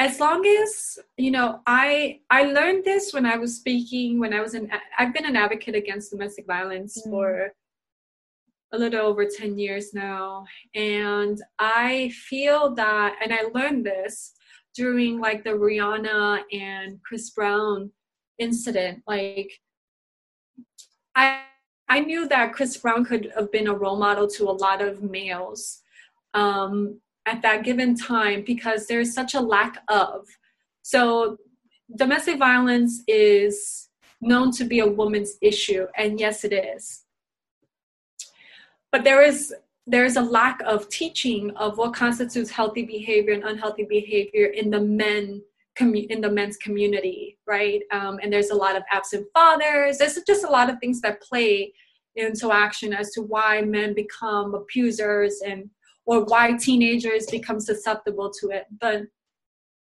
[0.02, 4.42] as long as you know i i learned this when i was speaking when i
[4.42, 7.12] was in i've been an advocate against domestic violence mm.
[7.12, 7.54] for
[8.74, 10.46] a little over 10 years now.
[10.76, 14.34] And i feel that and i learned this
[14.74, 17.92] during like the rihanna and chris brown
[18.40, 19.04] incident.
[19.08, 19.52] Like
[21.16, 21.42] i
[21.90, 25.04] i knew that chris brown could have been a role model to a lot of
[25.04, 25.82] males.
[26.34, 30.28] Um, at that given time because there's such a lack of.
[30.82, 31.38] So,
[31.96, 33.90] domestic violence is
[34.22, 37.04] known to be a woman's issue, and yes, it is.
[38.92, 39.54] But there is
[39.88, 44.70] there is a lack of teaching of what constitutes healthy behavior and unhealthy behavior in
[44.70, 45.42] the men
[45.80, 47.82] in the men's community, right?
[47.92, 49.98] Um, and there's a lot of absent fathers.
[49.98, 51.74] There's just a lot of things that play
[52.16, 55.70] into action as to why men become abusers and
[56.06, 58.66] or why teenagers become susceptible to it.
[58.80, 59.04] But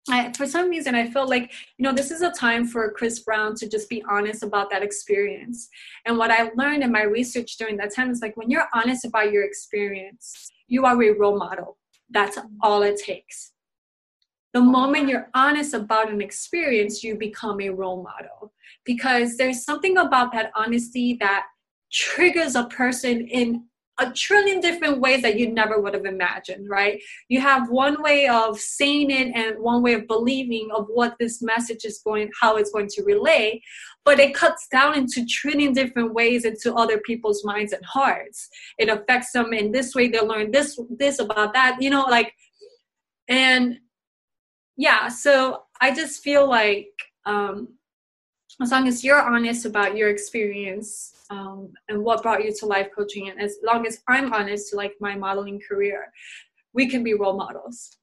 [0.09, 3.19] I, for some reason, I feel like, you know, this is a time for Chris
[3.19, 5.67] Brown to just be honest about that experience.
[6.05, 9.03] And what I learned in my research during that time is like when you're honest
[9.05, 11.77] about your experience, you are a role model.
[12.09, 13.51] That's all it takes.
[14.53, 18.53] The moment you're honest about an experience, you become a role model
[18.85, 21.45] because there's something about that honesty that
[21.91, 23.65] triggers a person in
[23.99, 27.01] a trillion different ways that you never would have imagined, right?
[27.29, 31.41] You have one way of saying it and one way of believing of what this
[31.41, 33.61] message is going, how it's going to relay,
[34.05, 38.49] but it cuts down into trillion different ways into other people's minds and hearts.
[38.77, 40.09] It affects them in this way.
[40.09, 42.33] They learn this, this about that, you know, like,
[43.27, 43.79] and
[44.77, 46.87] yeah, so I just feel like
[47.25, 47.76] um,
[48.61, 52.87] as long as you're honest about your experience um, and what brought you to life
[52.95, 56.11] coaching and as long as i'm honest to like my modeling career
[56.77, 57.97] we can be role models.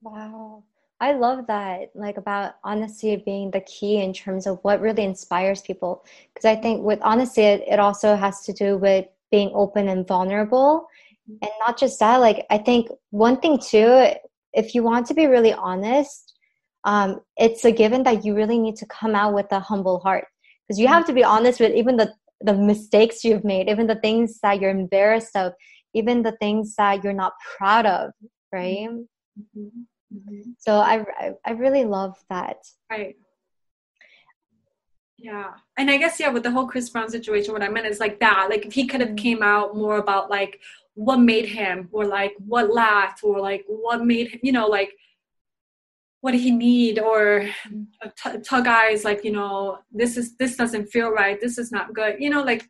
[0.00, 0.64] Wow.
[1.00, 5.60] I love that like about honesty being the key in terms of what really inspires
[5.62, 6.04] people.
[6.32, 10.08] Because i think with honesty it, it also has to do with being open and
[10.08, 10.88] vulnerable.
[11.28, 14.06] And not just that like i think one thing too
[14.54, 16.37] if you want to be really honest
[16.84, 20.26] um, it's a given that you really need to come out with a humble heart
[20.66, 23.96] because you have to be honest with even the the mistakes you've made even the
[23.96, 25.52] things that you're embarrassed of
[25.94, 28.12] even the things that you're not proud of
[28.52, 29.62] right mm-hmm.
[30.14, 30.50] Mm-hmm.
[30.58, 32.58] so I, I i really love that
[32.90, 33.16] right
[35.16, 37.98] yeah and i guess yeah with the whole chris brown situation what i meant is
[37.98, 39.16] like that like if he could have mm-hmm.
[39.16, 40.60] came out more about like
[40.94, 44.92] what made him or like what laughed or like what made him you know like
[46.20, 47.48] what did he need or
[48.16, 51.94] t- tug eyes like you know this is this doesn't feel right this is not
[51.94, 52.68] good you know like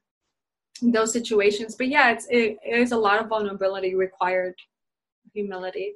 [0.82, 1.74] those situations.
[1.76, 4.54] But yeah it's it, is a lot of vulnerability required
[5.32, 5.94] humility.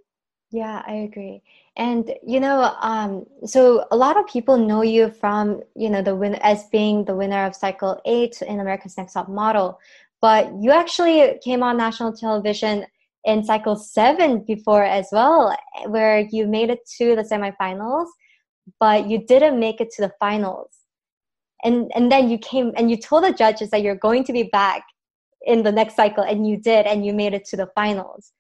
[0.51, 1.43] Yeah i agree.
[1.77, 6.15] And you know um so a lot of people know you from you know the
[6.15, 9.81] win as being the winner of cycle 8 in america's next top model
[10.21, 12.85] but you actually came on national television
[13.25, 15.57] in cycle seven before as well,
[15.87, 18.07] where you made it to the semifinals,
[18.81, 20.71] but you didn't make it to the finals.
[21.65, 24.45] And and then you came and you told the judges that you're going to be
[24.45, 24.83] back
[25.45, 28.33] in the next cycle, and you did, and you made it to the finals.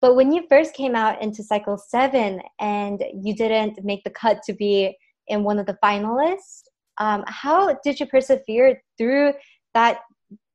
[0.00, 4.42] But when you first came out into cycle seven and you didn't make the cut
[4.44, 4.96] to be
[5.26, 6.62] in one of the finalists,
[6.98, 9.32] um, how did you persevere through
[9.74, 10.00] that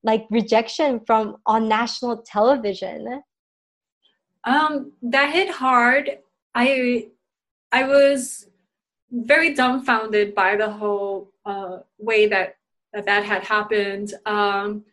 [0.03, 3.21] like rejection from on national television?
[4.45, 6.19] Um, that hit hard.
[6.53, 7.07] I
[7.71, 8.47] I was
[9.11, 12.57] very dumbfounded by the whole uh, way that,
[12.93, 14.13] that that had happened.
[14.25, 14.85] Um,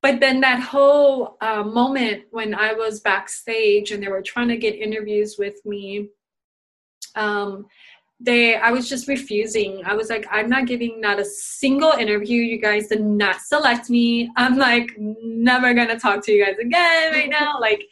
[0.00, 4.56] but then that whole uh, moment when I was backstage and they were trying to
[4.56, 6.08] get interviews with me,
[7.14, 7.66] um,
[8.18, 9.82] they I was just refusing.
[9.84, 12.42] I was like, I'm not giving not a single interview.
[12.42, 14.30] You guys did not select me.
[14.36, 17.58] I'm like never gonna talk to you guys again right now.
[17.60, 17.88] Like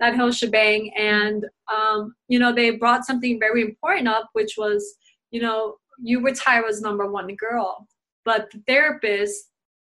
[0.00, 0.92] that whole shebang.
[0.96, 4.96] And, um, you know, they brought something very important up, which was,
[5.30, 7.86] you know, you retire as number one girl.
[8.24, 9.50] But the therapist,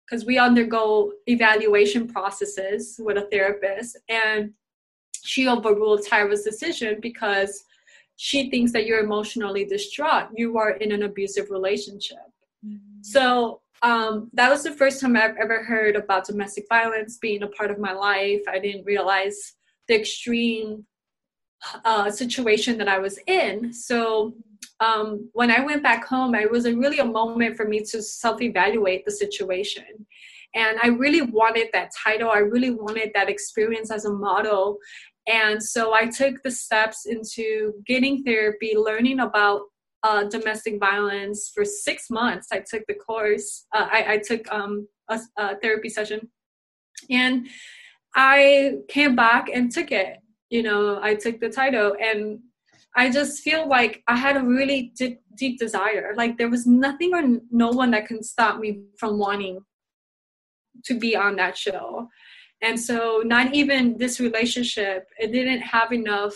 [0.06, 4.52] because we undergo evaluation processes with a therapist, and
[5.22, 7.64] she overruled Tyra's decision because
[8.16, 10.28] she thinks that you're emotionally distraught.
[10.34, 12.18] You are in an abusive relationship.
[12.64, 13.02] Mm-hmm.
[13.02, 17.48] So um, that was the first time I've ever heard about domestic violence being a
[17.48, 18.42] part of my life.
[18.48, 19.54] I didn't realize
[19.90, 20.86] the extreme
[21.84, 23.72] uh, situation that I was in.
[23.72, 24.34] So
[24.78, 28.00] um, when I went back home, it was a really a moment for me to
[28.00, 30.06] self-evaluate the situation.
[30.54, 32.30] And I really wanted that title.
[32.30, 34.78] I really wanted that experience as a model.
[35.28, 39.62] And so I took the steps into getting therapy, learning about
[40.02, 42.48] uh, domestic violence for six months.
[42.52, 43.66] I took the course.
[43.74, 46.30] Uh, I, I, took um, a, a therapy session,
[47.10, 47.46] and
[48.14, 50.18] I came back and took it.
[50.48, 52.40] You know, I took the title and
[52.96, 56.12] I just feel like I had a really deep, deep desire.
[56.16, 59.60] Like there was nothing or no one that can stop me from wanting
[60.84, 62.08] to be on that show.
[62.62, 66.34] And so, not even this relationship, it didn't have enough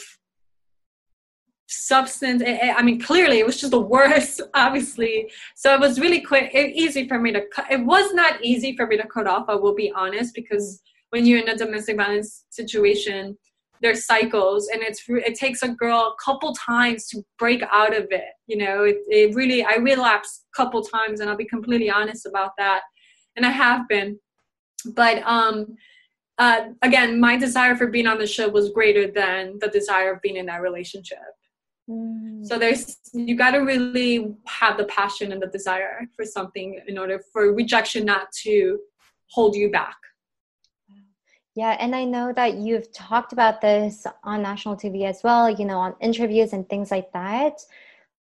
[1.66, 2.42] substance.
[2.46, 5.30] I mean, clearly, it was just the worst, obviously.
[5.54, 7.70] So it was really quick, easy for me to cut.
[7.70, 9.46] It was not easy for me to cut off.
[9.48, 10.80] I will be honest, because
[11.14, 13.38] when you're in a domestic violence situation
[13.80, 18.06] there's cycles and it's it takes a girl a couple times to break out of
[18.10, 18.82] it you know?
[18.82, 22.80] It, it really i relapsed a couple times and i'll be completely honest about that
[23.36, 24.18] and i have been.
[25.00, 25.76] But um
[26.36, 30.20] uh, again my desire for being on the show was greater than the desire of
[30.20, 31.28] being in that relationship.
[31.88, 32.46] Mm.
[32.48, 36.96] so there's you got to really have the passion and the desire for something in
[37.02, 38.78] order for rejection not to
[39.34, 39.98] hold you back
[41.54, 45.64] yeah, and I know that you've talked about this on national TV as well, you
[45.64, 47.60] know, on interviews and things like that.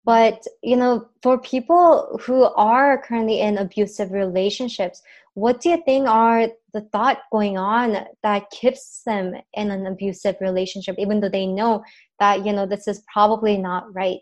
[0.05, 5.03] But, you know, for people who are currently in abusive relationships,
[5.35, 10.37] what do you think are the thought going on that keeps them in an abusive
[10.41, 11.83] relationship, even though they know
[12.21, 14.21] that, you know, this is probably not right?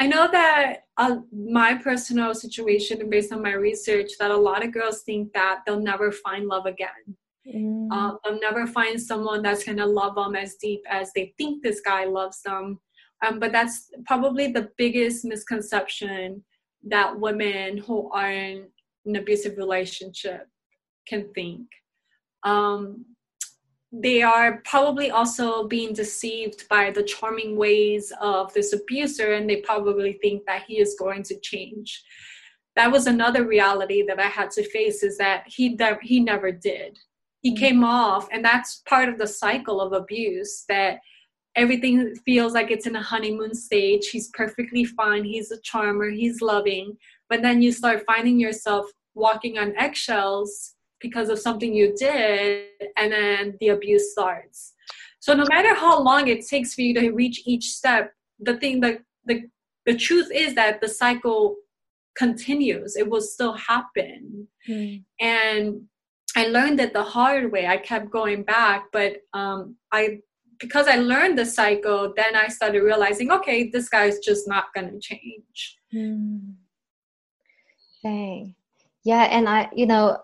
[0.00, 4.64] I know that uh, my personal situation, and based on my research, that a lot
[4.64, 7.16] of girls think that they'll never find love again
[7.46, 7.90] Mm.
[7.90, 11.80] Um, they'll never find someone that's gonna love them as deep as they think this
[11.80, 12.80] guy loves them.
[13.24, 16.44] Um, but that's probably the biggest misconception
[16.86, 18.68] that women who are in
[19.06, 20.48] an abusive relationship
[21.06, 21.66] can think.
[22.42, 23.04] Um,
[23.92, 29.56] they are probably also being deceived by the charming ways of this abuser, and they
[29.56, 32.02] probably think that he is going to change.
[32.74, 36.98] That was another reality that I had to face is that he, he never did
[37.44, 37.64] he mm-hmm.
[37.64, 40.98] came off and that's part of the cycle of abuse that
[41.56, 44.08] everything feels like it's in a honeymoon stage.
[44.08, 45.24] He's perfectly fine.
[45.24, 46.10] He's a charmer.
[46.10, 46.96] He's loving.
[47.28, 52.66] But then you start finding yourself walking on eggshells because of something you did
[52.96, 54.72] and then the abuse starts.
[55.20, 58.80] So no matter how long it takes for you to reach each step the thing
[58.80, 59.42] that the
[59.86, 61.56] the truth is that the cycle
[62.16, 62.96] continues.
[62.96, 64.48] It will still happen.
[64.66, 65.04] Mm.
[65.20, 65.82] and
[66.36, 67.66] i learned it the hard way.
[67.66, 70.18] I kept going back but um, i
[70.58, 74.90] because i learned the cycle then i started realizing okay this guy's just not going
[74.90, 76.54] to change mm.
[79.04, 80.18] Yeah and i you know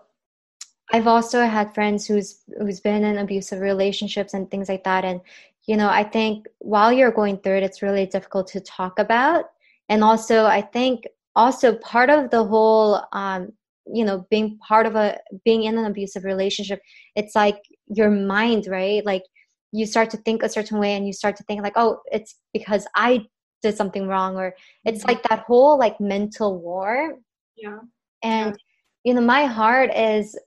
[0.93, 5.21] i've also had friends who's who's been in abusive relationships and things like that and
[5.65, 9.45] you know i think while you're going through it it's really difficult to talk about.
[9.89, 13.51] And also i think also part of the whole um,
[13.93, 16.79] you know being part of a being in an abusive relationship
[17.15, 17.57] it's like
[17.87, 19.23] your mind right like
[19.71, 22.35] you start to think a certain way and you start to think like oh it's
[22.53, 23.19] because i
[23.61, 24.53] did something wrong or
[24.85, 25.09] it's mm-hmm.
[25.09, 27.15] like that whole like mental war
[27.55, 27.79] yeah
[28.23, 28.55] and yeah.
[29.03, 30.37] you know my heart is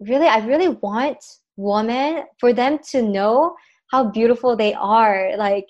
[0.00, 1.18] really i really want
[1.56, 3.54] women for them to know
[3.90, 5.66] how beautiful they are like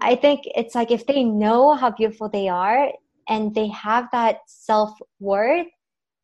[0.00, 2.90] i think it's like if they know how beautiful they are
[3.28, 5.66] and they have that self-worth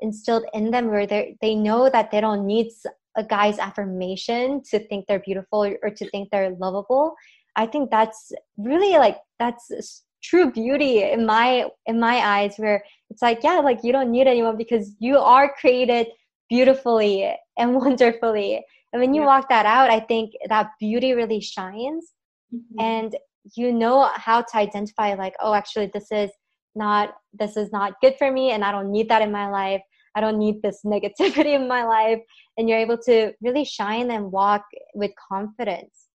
[0.00, 2.70] instilled in them where they they know that they don't need
[3.16, 7.14] a guy's affirmation to think they're beautiful or, to think they're lovable
[7.56, 13.22] i think that's really like that's true beauty in my in my eyes where it's
[13.22, 16.08] like yeah like you don't need anyone because you are created
[16.48, 19.26] beautifully and wonderfully and when you yeah.
[19.26, 22.12] walk that out i think that beauty really shines
[22.54, 22.80] mm-hmm.
[22.80, 23.16] and
[23.54, 26.30] you know how to identify like oh actually this is
[26.76, 29.82] not this is not good for me and i don't need that in my life.
[30.16, 32.20] I don't need this negativity in my life.
[32.56, 34.64] And you're able to really shine and walk
[34.94, 36.08] with confidence.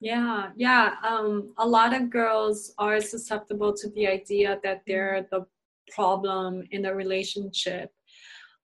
[0.00, 0.94] Yeah yeah.
[1.04, 5.44] Um, a lot of girls are susceptible to the idea that they're the
[5.90, 7.90] problem in a relationship.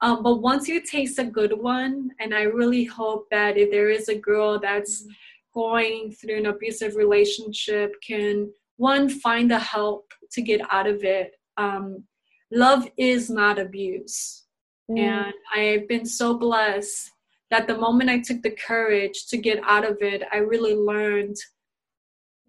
[0.01, 3.91] Um, but once you taste a good one and i really hope that if there
[3.91, 5.05] is a girl that's
[5.53, 8.49] going through an abusive relationship can
[8.79, 11.33] one find the help to get out of it.
[11.57, 12.05] Um,
[12.51, 14.45] love is not abuse.
[14.91, 14.99] Mm.
[14.99, 17.11] And I've been so blessed
[17.51, 21.37] that the moment I took the courage to get out of it, I really learned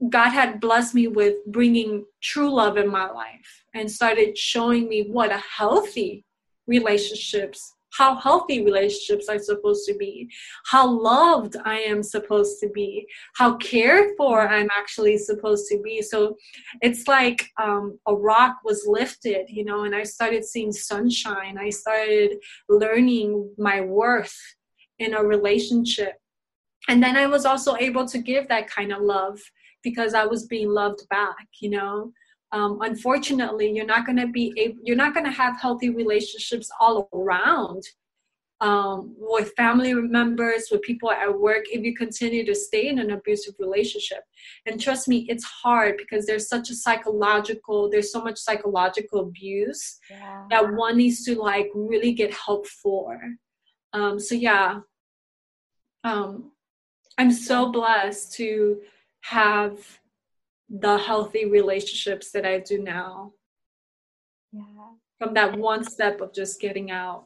[0.10, 5.10] God had blessed me with bringing true love in my life and started showing me
[5.10, 6.26] what a healthy
[6.68, 10.30] relationships how healthy relationships are supposed to be,
[10.66, 16.02] how loved I am supposed to be, how cared for I'm actually supposed to be.
[16.02, 16.38] So
[16.82, 21.58] it's like um, a rock was lifted, you know, and I started seeing sunshine.
[21.58, 22.38] I started
[22.68, 24.38] learning my worth
[25.00, 26.14] in a relationship.
[26.88, 29.40] And then I was also able to give that kind of love
[29.84, 32.12] because I was being loved back, you know.
[32.52, 36.70] Um, unfortunately you're not going to be able, you're not going to have healthy relationships
[36.80, 37.84] all around
[38.62, 43.12] um, with family members with people at work if you continue to stay in an
[43.12, 44.24] abusive relationship.
[44.66, 50.00] And trust me it's hard because there's such a psychological there's so much psychological abuse
[50.10, 50.46] yeah.
[50.50, 53.20] that one needs to like really get help for.
[53.94, 54.80] Um, so yeah.
[56.04, 56.52] Um,
[57.20, 58.80] i'm so blessed to
[59.22, 59.78] have
[60.70, 63.34] the healthy relationships that I do now.
[64.52, 64.64] Yeah.
[65.20, 67.26] From that one step of just getting out.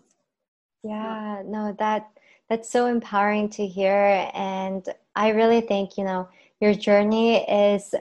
[0.83, 2.09] Yeah, no, that
[2.49, 6.27] that's so empowering to hear and I really think, you know,
[6.59, 7.93] your journey is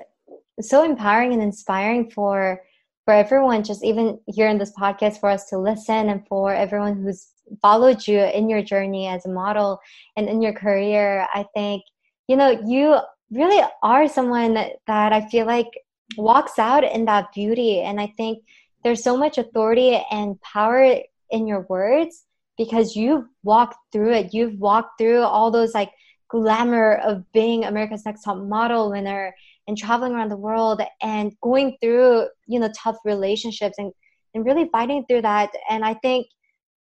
[0.61, 2.63] so empowering and inspiring for
[3.05, 7.03] for everyone just even here in this podcast for us to listen and for everyone
[7.03, 7.29] who's
[7.61, 9.81] followed you in your journey as a model
[10.17, 11.83] and in your career i think
[12.29, 12.97] you know you
[13.33, 15.71] really are someone that, that I feel like
[16.17, 17.81] walks out in that beauty.
[17.81, 18.45] And I think
[18.85, 20.99] there's so much authority and power
[21.31, 22.25] in your words
[22.59, 24.35] because you've walked through it.
[24.35, 25.91] You've walked through all those like
[26.29, 29.35] glamour of being America's Next Top Model winner
[29.67, 33.93] and traveling around the world and going through, you know, tough relationships and,
[34.35, 35.51] and really fighting through that.
[35.71, 36.27] And I think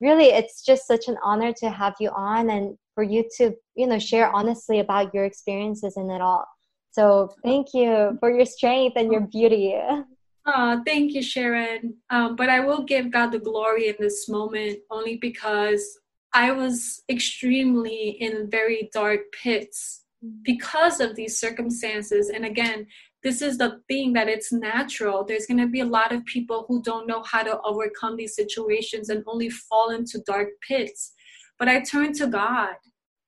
[0.01, 3.85] really it's just such an honor to have you on and for you to you
[3.85, 6.45] know share honestly about your experiences in it all
[6.91, 9.75] so thank you for your strength and your beauty
[10.45, 14.79] oh thank you sharon um, but i will give god the glory in this moment
[14.89, 15.99] only because
[16.33, 20.31] i was extremely in very dark pits mm.
[20.43, 22.87] because of these circumstances and again
[23.25, 25.23] this is the thing that it's natural.
[25.23, 28.35] There's going to be a lot of people who don't know how to overcome these
[28.35, 31.14] situations and only fall into dark pits.
[31.57, 32.75] But I turned to God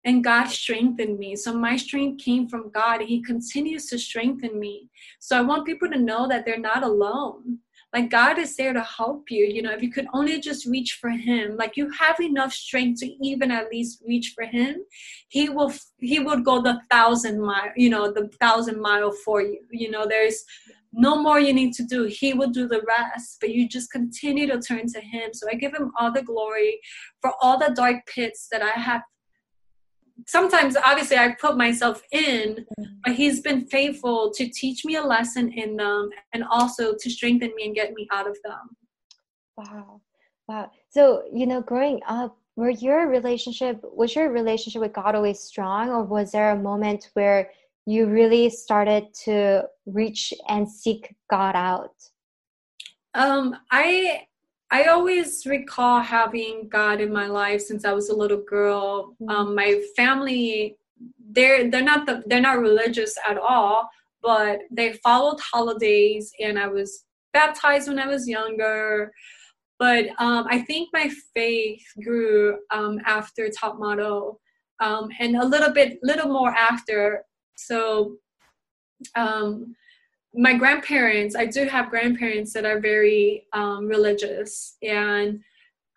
[0.03, 1.35] and God strengthened me.
[1.35, 3.01] So my strength came from God.
[3.01, 4.89] He continues to strengthen me.
[5.19, 7.59] So I want people to know that they're not alone.
[7.93, 9.45] Like God is there to help you.
[9.45, 12.99] You know, if you could only just reach for Him, like you have enough strength
[12.99, 14.77] to even at least reach for Him,
[15.29, 15.73] He will.
[15.97, 17.71] He would go the thousand mile.
[17.75, 19.59] You know, the thousand mile for you.
[19.71, 20.43] You know, there's
[20.93, 22.05] no more you need to do.
[22.05, 25.33] He will do the rest, but you just continue to turn to Him.
[25.33, 26.79] So I give Him all the glory
[27.21, 29.01] for all the dark pits that I have
[30.25, 32.65] sometimes obviously I put myself in,
[33.03, 37.53] but he's been faithful to teach me a lesson in them and also to strengthen
[37.55, 38.75] me and get me out of them.
[39.57, 40.01] Wow.
[40.47, 40.71] Wow.
[40.89, 45.89] So, you know, growing up, were your relationship was your relationship with God always strong
[45.89, 47.51] or was there a moment where
[47.87, 51.95] you really started to reach and seek God out?
[53.13, 54.27] Um, I
[54.69, 59.15] I always recall having God in my life since I was a little girl.
[59.21, 59.29] Mm-hmm.
[59.29, 60.75] Um, my family,
[61.31, 63.89] they're they're not the, they're not religious at all,
[64.21, 69.13] but they followed holidays, and I was baptized when I was younger.
[69.79, 74.41] But um, I think my faith grew um, after top model,
[74.81, 77.23] um, and a little bit, little more after.
[77.57, 78.17] So
[79.15, 79.75] um,
[80.33, 84.77] my grandparents, I do have grandparents that are very um, religious.
[84.83, 85.41] And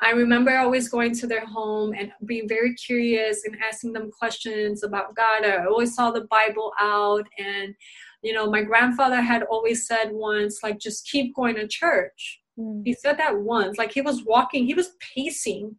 [0.02, 4.82] I remember always going to their home and being very curious and asking them questions
[4.82, 5.44] about God.
[5.44, 7.26] I always saw the Bible out.
[7.38, 7.74] And,
[8.22, 12.40] you know, my grandfather had always said once, like, just keep going to church.
[12.58, 12.82] Mm.
[12.84, 15.76] He said that once, like, he was walking, he was pacing.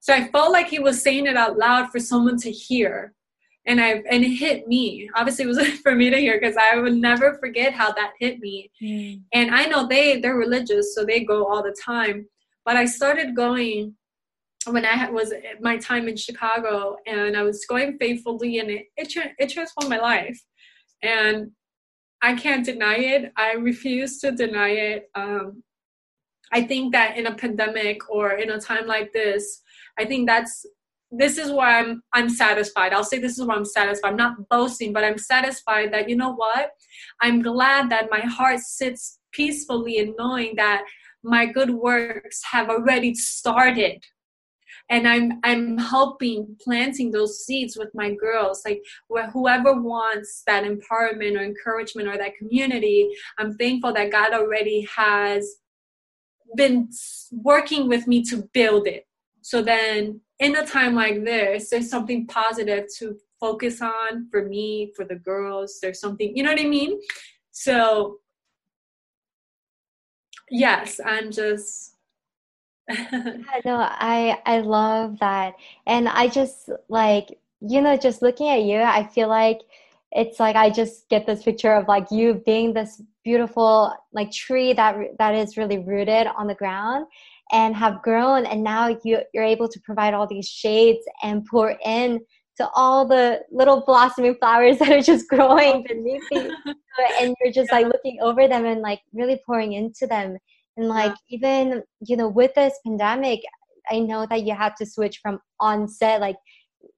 [0.00, 3.14] So I felt like he was saying it out loud for someone to hear
[3.66, 5.08] and I and it hit me.
[5.14, 8.40] Obviously, it was for me to hear because I would never forget how that hit
[8.40, 8.70] me.
[8.82, 9.22] Mm.
[9.32, 12.26] And I know they they're religious, so they go all the time.
[12.64, 13.94] But I started going
[14.66, 19.12] when I was my time in Chicago, and I was going faithfully, and it it,
[19.38, 20.40] it transformed my life.
[21.02, 21.50] And
[22.22, 23.32] I can't deny it.
[23.36, 25.10] I refuse to deny it.
[25.14, 25.62] Um,
[26.52, 29.62] I think that in a pandemic or in a time like this,
[29.98, 30.66] I think that's
[31.12, 32.92] this is where I'm I'm satisfied.
[32.92, 34.08] I'll say this is where I'm satisfied.
[34.08, 36.70] I'm not boasting, but I'm satisfied that you know what?
[37.20, 40.84] I'm glad that my heart sits peacefully in knowing that
[41.22, 44.04] my good works have already started.
[44.88, 48.62] And I'm I'm helping planting those seeds with my girls.
[48.64, 48.82] Like
[49.32, 53.08] whoever wants that empowerment or encouragement or that community,
[53.38, 55.56] I'm thankful that God already has
[56.56, 56.88] been
[57.32, 59.06] working with me to build it.
[59.42, 64.92] So then in a time like this, there's something positive to focus on for me,
[64.94, 65.78] for the girls.
[65.80, 67.00] There's something, you know what I mean?
[67.52, 68.18] So,
[70.50, 71.96] yes, I'm just.
[73.64, 75.54] no, I I love that,
[75.86, 79.60] and I just like you know just looking at you, I feel like
[80.10, 84.72] it's like I just get this picture of like you being this beautiful like tree
[84.72, 87.06] that that is really rooted on the ground
[87.52, 91.76] and have grown and now you, you're able to provide all these shades and pour
[91.84, 92.20] in
[92.56, 96.54] to all the little blossoming flowers that are just growing beneath you
[97.20, 100.36] and you're just like looking over them and like really pouring into them
[100.76, 101.36] and like yeah.
[101.36, 103.40] even you know with this pandemic
[103.90, 106.36] i know that you had to switch from on set like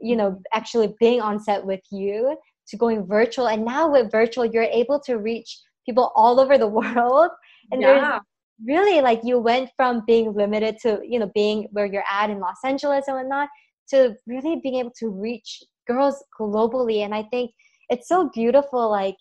[0.01, 2.37] you know actually being on set with you
[2.67, 6.67] to going virtual and now with virtual you're able to reach people all over the
[6.81, 7.31] world
[7.71, 7.87] and yeah.
[7.87, 8.21] there's
[8.67, 12.39] really like you went from being limited to you know being where you're at in
[12.39, 13.49] los angeles and whatnot
[13.89, 17.05] to really being able to reach girls globally.
[17.05, 17.53] And i think
[17.89, 19.17] it's so beautiful like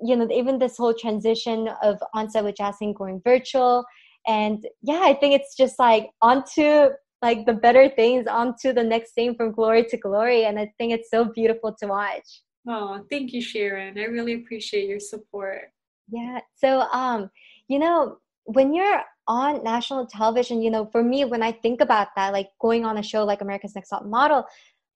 [0.00, 3.84] you know even this whole transition of onset with Jaslene going virtual.
[4.26, 6.90] And yeah i think it's just like onto
[7.22, 10.44] like the better things onto the next thing from glory to glory.
[10.44, 12.42] And i think it's so beautiful to watch.
[12.68, 13.98] Oh thank you sharon.
[13.98, 15.72] I really appreciate your support.
[16.10, 16.40] Yeah.
[16.56, 17.30] So um
[17.68, 22.08] you know when you're on national television, you know, for me, when I think about
[22.16, 24.44] that, like going on a show like America's Next Top Model,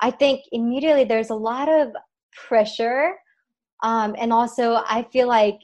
[0.00, 1.88] I think immediately there's a lot of
[2.48, 3.14] pressure.
[3.82, 5.58] Um, and also, I feel like,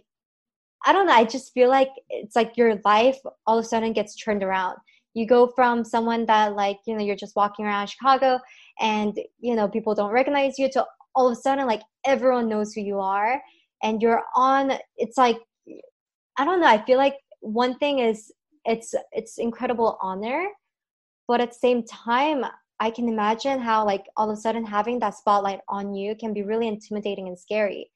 [0.85, 3.93] I don't know, I just feel like it's like your life all of a sudden
[3.93, 4.77] gets turned around.
[5.15, 8.39] You go from someone that, like, you know, you're just walking around Chicago
[8.81, 12.73] and, you know, people don't recognize you to all of a sudden, like, everyone knows
[12.73, 13.41] who you are.
[13.83, 15.37] And you're on, it's like,
[16.39, 18.33] I don't know, I feel like one thing is
[18.65, 20.47] it's it's incredible honor
[21.29, 22.45] but at the same time
[22.81, 26.33] i can imagine how like all of a sudden having that spotlight on you can
[26.33, 27.91] be really intimidating and scary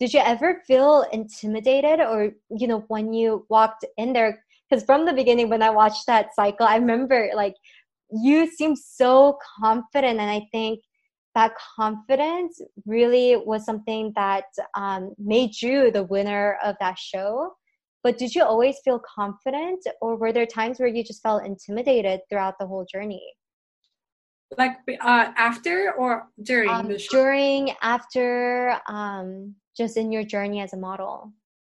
[0.00, 5.04] did you ever feel intimidated or you know when you walked in there because from
[5.04, 7.54] the beginning when i watched that cycle i remember like
[8.10, 10.78] you seemed so confident and i think
[11.34, 14.44] that confidence really was something that
[14.76, 17.52] um, made you the winner of that show.
[18.04, 22.20] But did you always feel confident, or were there times where you just felt intimidated
[22.28, 23.24] throughout the whole journey?
[24.58, 27.16] Like uh, after or during um, the show?
[27.16, 31.32] During, after, um, just in your journey as a model.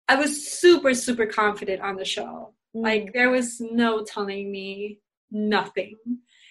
[0.07, 2.53] I was super, super confident on the show.
[2.75, 2.84] Mm.
[2.84, 4.99] Like there was no telling me
[5.32, 5.95] nothing.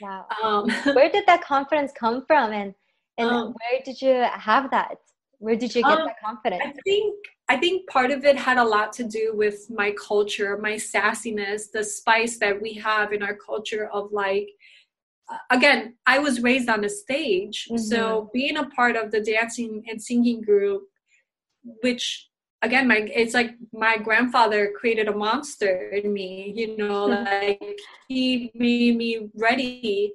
[0.00, 0.26] Wow.
[0.42, 2.74] Um, where did that confidence come from, and
[3.16, 4.96] and um, where did you have that?
[5.38, 6.62] Where did you get um, that confidence?
[6.64, 7.14] I think
[7.48, 11.70] I think part of it had a lot to do with my culture, my sassiness,
[11.72, 14.50] the spice that we have in our culture of like
[15.50, 17.66] again, I was raised on the stage.
[17.70, 17.78] Mm-hmm.
[17.78, 20.84] So being a part of the dancing and singing group,
[21.82, 22.28] which
[22.62, 27.78] again my it's like my grandfather created a monster in me you know like
[28.08, 30.12] he made me ready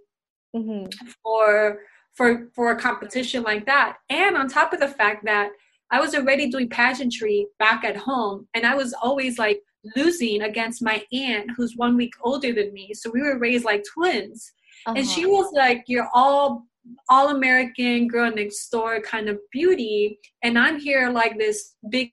[0.56, 0.86] mm-hmm.
[1.24, 1.80] for
[2.14, 5.52] for for a competition like that and on top of the fact that
[5.94, 9.60] i was already doing pageantry back at home and i was always like
[9.96, 13.84] losing against my aunt who's one week older than me so we were raised like
[13.94, 14.52] twins
[14.86, 14.96] uh-huh.
[14.98, 15.34] and she uh-huh.
[15.34, 16.66] was like you're all
[17.10, 22.12] all American girl next door kind of beauty, and I'm here like this big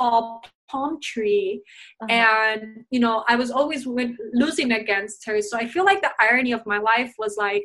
[0.00, 1.62] tall palm tree,
[2.02, 2.12] uh-huh.
[2.12, 5.40] and you know I was always losing against her.
[5.42, 7.64] So I feel like the irony of my life was like,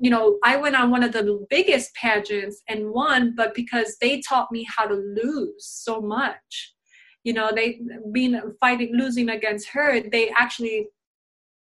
[0.00, 4.20] you know, I went on one of the biggest pageants and won, but because they
[4.20, 6.74] taught me how to lose so much.
[7.24, 7.80] You know, they
[8.12, 10.86] being fighting losing against her, they actually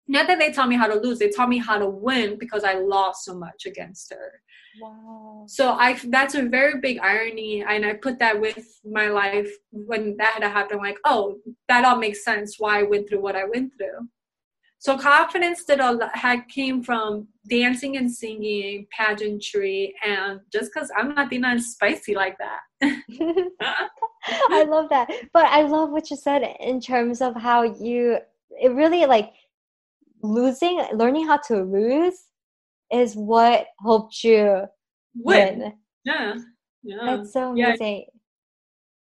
[0.10, 2.64] not that they taught me how to lose they taught me how to win because
[2.64, 4.42] i lost so much against her
[4.82, 5.46] wow.
[5.48, 10.18] so i that's a very big irony and i put that with my life when
[10.18, 11.38] that had happened like oh
[11.70, 14.08] that all makes sense why i went through what i went through
[14.82, 15.82] so confidence that
[16.14, 22.38] had came from dancing and singing pageantry and just because i'm not being spicy like
[22.38, 22.60] that
[24.50, 28.18] i love that but i love what you said in terms of how you
[28.62, 29.34] it really like
[30.22, 32.26] losing, learning how to lose
[32.92, 34.64] is what helped you
[35.16, 35.60] win.
[35.60, 35.74] win.
[36.04, 36.36] Yeah.
[36.84, 36.98] Yeah.
[37.06, 38.06] That's so amazing.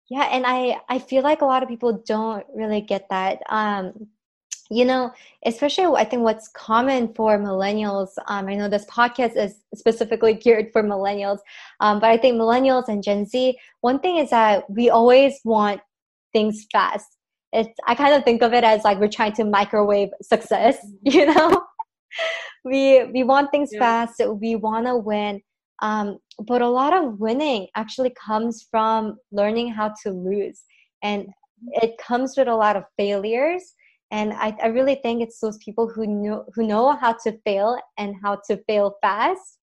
[0.09, 0.19] Yeah.
[0.19, 3.39] yeah, and I I feel like a lot of people don't really get that.
[3.49, 4.07] Um
[4.69, 5.11] you know,
[5.45, 8.09] especially I think what's common for millennials.
[8.27, 11.39] Um, I know this podcast is specifically geared for millennials,
[11.79, 13.57] um, but I think millennials and Gen Z.
[13.81, 15.81] One thing is that we always want
[16.33, 17.17] things fast
[17.53, 21.25] it's i kind of think of it as like we're trying to microwave success you
[21.25, 21.61] know
[22.65, 23.79] we we want things yeah.
[23.79, 25.41] fast we want to win
[25.79, 30.63] um, but a lot of winning actually comes from learning how to lose
[31.03, 31.27] and
[31.83, 33.73] it comes with a lot of failures
[34.11, 37.77] and I, I really think it's those people who know who know how to fail
[37.97, 39.59] and how to fail fast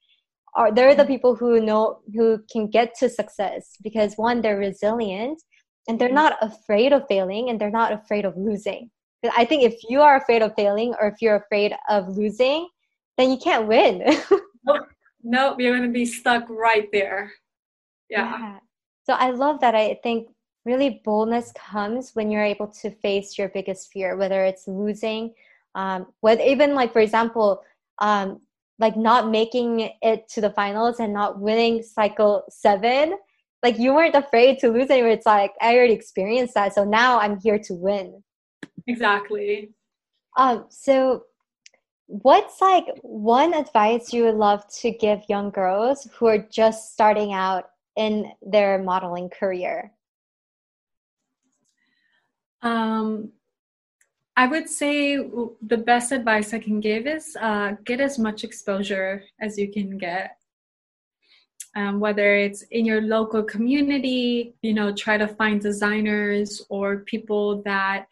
[0.54, 1.12] are they're the mm-hmm.
[1.12, 5.42] people who know who can get to success because one they're resilient
[5.88, 6.16] and they're mm-hmm.
[6.16, 8.90] not afraid of failing and they're not afraid of losing
[9.36, 12.68] i think if you are afraid of failing or if you're afraid of losing
[13.16, 14.02] then you can't win
[14.64, 14.86] nope.
[15.22, 17.32] nope you're going to be stuck right there
[18.10, 18.38] yeah.
[18.38, 18.58] yeah
[19.04, 20.28] so i love that i think
[20.64, 25.32] really boldness comes when you're able to face your biggest fear whether it's losing
[25.74, 27.62] um, whether even like for example
[28.00, 28.40] um,
[28.78, 33.14] like not making it to the finals and not winning cycle seven
[33.64, 35.12] like you weren't afraid to lose anywhere.
[35.12, 38.22] It's like I already experienced that, so now I'm here to win.
[38.86, 39.70] Exactly.
[40.36, 40.66] Um.
[40.68, 41.24] So,
[42.06, 47.32] what's like one advice you would love to give young girls who are just starting
[47.32, 49.90] out in their modeling career?
[52.64, 53.30] Um,
[54.36, 59.22] I would say the best advice I can give is uh, get as much exposure
[59.40, 60.38] as you can get
[61.76, 67.62] um, whether it's in your local community, you know, try to find designers or people
[67.62, 68.06] that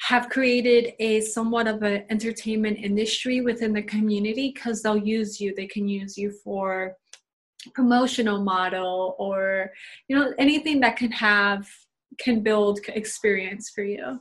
[0.00, 5.54] have created a somewhat of an entertainment industry within the community because they'll use you.
[5.54, 6.96] They can use you for
[7.74, 9.70] promotional model or
[10.08, 11.68] you know anything that can have
[12.18, 14.20] can build experience for you.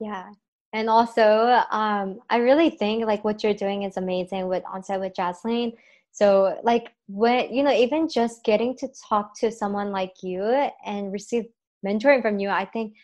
[0.00, 0.30] Yeah.
[0.74, 5.14] And also um, i really think like what you're doing is amazing with onset with
[5.14, 5.74] jaslene.
[6.12, 10.42] So like when you know even just getting to talk to someone like you
[10.84, 11.44] and receive
[11.84, 12.94] mentoring from you i think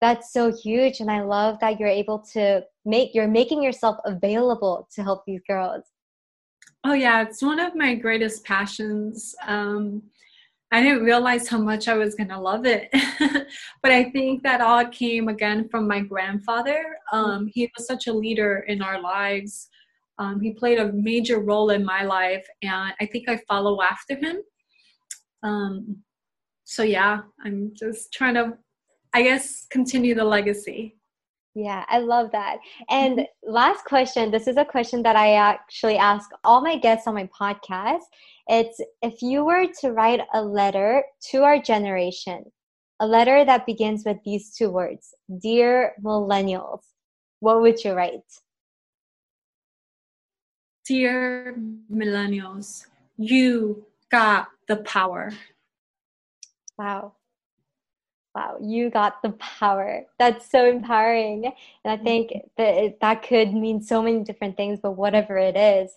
[0.00, 1.00] that's so huge.
[1.00, 5.42] And i love that you're able to make you're making yourself available to help these
[5.46, 5.84] girls.
[6.84, 7.22] Oh yeah.
[7.22, 9.34] It's one of my greatest passions.
[9.46, 10.02] Um,
[10.72, 12.88] i didn't realize how much i was going to love it
[13.82, 18.12] but i think that all came again from my grandfather um, he was such a
[18.12, 19.68] leader in our lives
[20.20, 24.16] Um, he played a major role in my life, and I think I follow after
[24.16, 24.42] him.
[25.44, 26.02] Um,
[26.64, 28.58] so yeah, I'm just trying to,
[29.14, 30.97] I guess, continue the legacy.
[31.54, 32.58] Yeah, I love that.
[32.88, 33.52] And mm-hmm.
[33.52, 37.28] last question this is a question that I actually ask all my guests on my
[37.38, 38.04] podcast.
[38.46, 42.44] It's if you were to write a letter to our generation,
[43.00, 46.82] a letter that begins with these two words Dear Millennials,
[47.40, 48.20] what would you write?
[50.86, 51.54] Dear
[51.92, 52.86] Millennials,
[53.18, 55.32] you got the power.
[56.78, 57.14] Wow.
[58.38, 60.04] Wow, you got the power.
[60.20, 61.52] That's so empowering.
[61.84, 65.56] And I think that it, that could mean so many different things, but whatever it
[65.56, 65.90] is,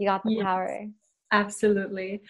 [0.00, 0.88] you got the yes, power.
[1.30, 2.20] Absolutely.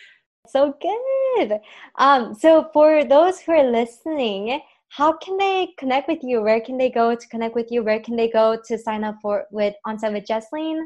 [0.47, 1.61] So good.
[1.97, 6.43] Um, so for those who are listening, how can they connect with you?
[6.43, 7.83] Where can they go to connect with you?
[7.83, 10.83] Where can they go to sign up for with Onset with Jaslene?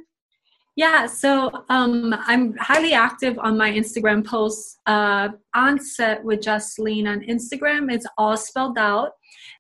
[0.79, 4.79] Yeah, so um, I'm highly active on my Instagram posts.
[4.87, 9.11] Uh, onset with Jaslene on Instagram, it's all spelled out.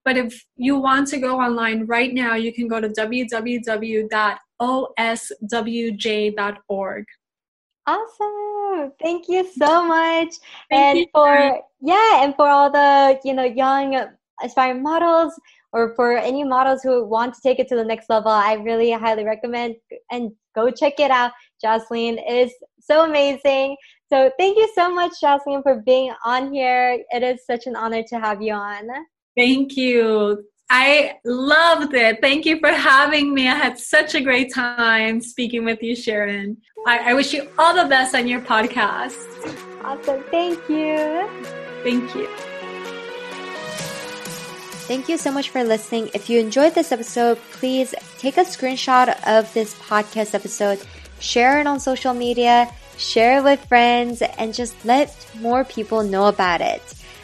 [0.04, 3.34] But if you want to go online right now, you can go to www.oswj.org.
[7.88, 8.92] Awesome.
[9.02, 10.34] Thank you so much.
[10.70, 14.06] Thank and for yeah, and for all the, you know, young
[14.40, 15.32] aspiring models,
[15.72, 18.90] or for any models who want to take it to the next level, I really
[18.92, 19.76] highly recommend
[20.10, 21.32] and go check it out.
[21.64, 23.76] Jaslene is so amazing.
[24.10, 27.02] So thank you so much, Jaslene, for being on here.
[27.10, 28.88] It is such an honor to have you on.
[29.36, 30.44] Thank you.
[30.70, 32.18] I loved it.
[32.20, 33.48] Thank you for having me.
[33.48, 36.58] I had such a great time speaking with you, Sharon.
[36.86, 39.16] I, I wish you all the best on your podcast.
[39.82, 40.22] Awesome.
[40.30, 41.28] Thank you.
[41.82, 42.28] Thank you.
[44.88, 46.08] Thank you so much for listening.
[46.14, 50.80] If you enjoyed this episode, please take a screenshot of this podcast episode,
[51.20, 56.24] share it on social media, share it with friends, and just let more people know
[56.24, 56.80] about it.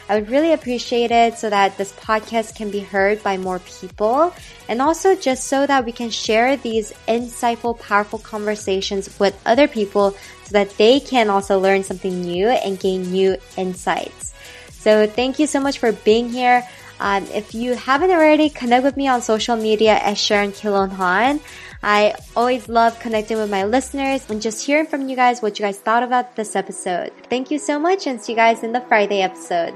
[0.07, 4.31] I would really appreciate it so that this podcast can be heard by more people
[4.69, 10.11] and also just so that we can share these insightful, powerful conversations with other people
[10.11, 14.35] so that they can also learn something new and gain new insights.
[14.69, 16.63] So thank you so much for being here.
[16.99, 21.41] Um, if you haven't already, connect with me on social media as Sharon Kilonhan.
[21.83, 25.65] I always love connecting with my listeners and just hearing from you guys what you
[25.65, 27.11] guys thought about this episode.
[27.29, 29.73] Thank you so much and see you guys in the Friday episode.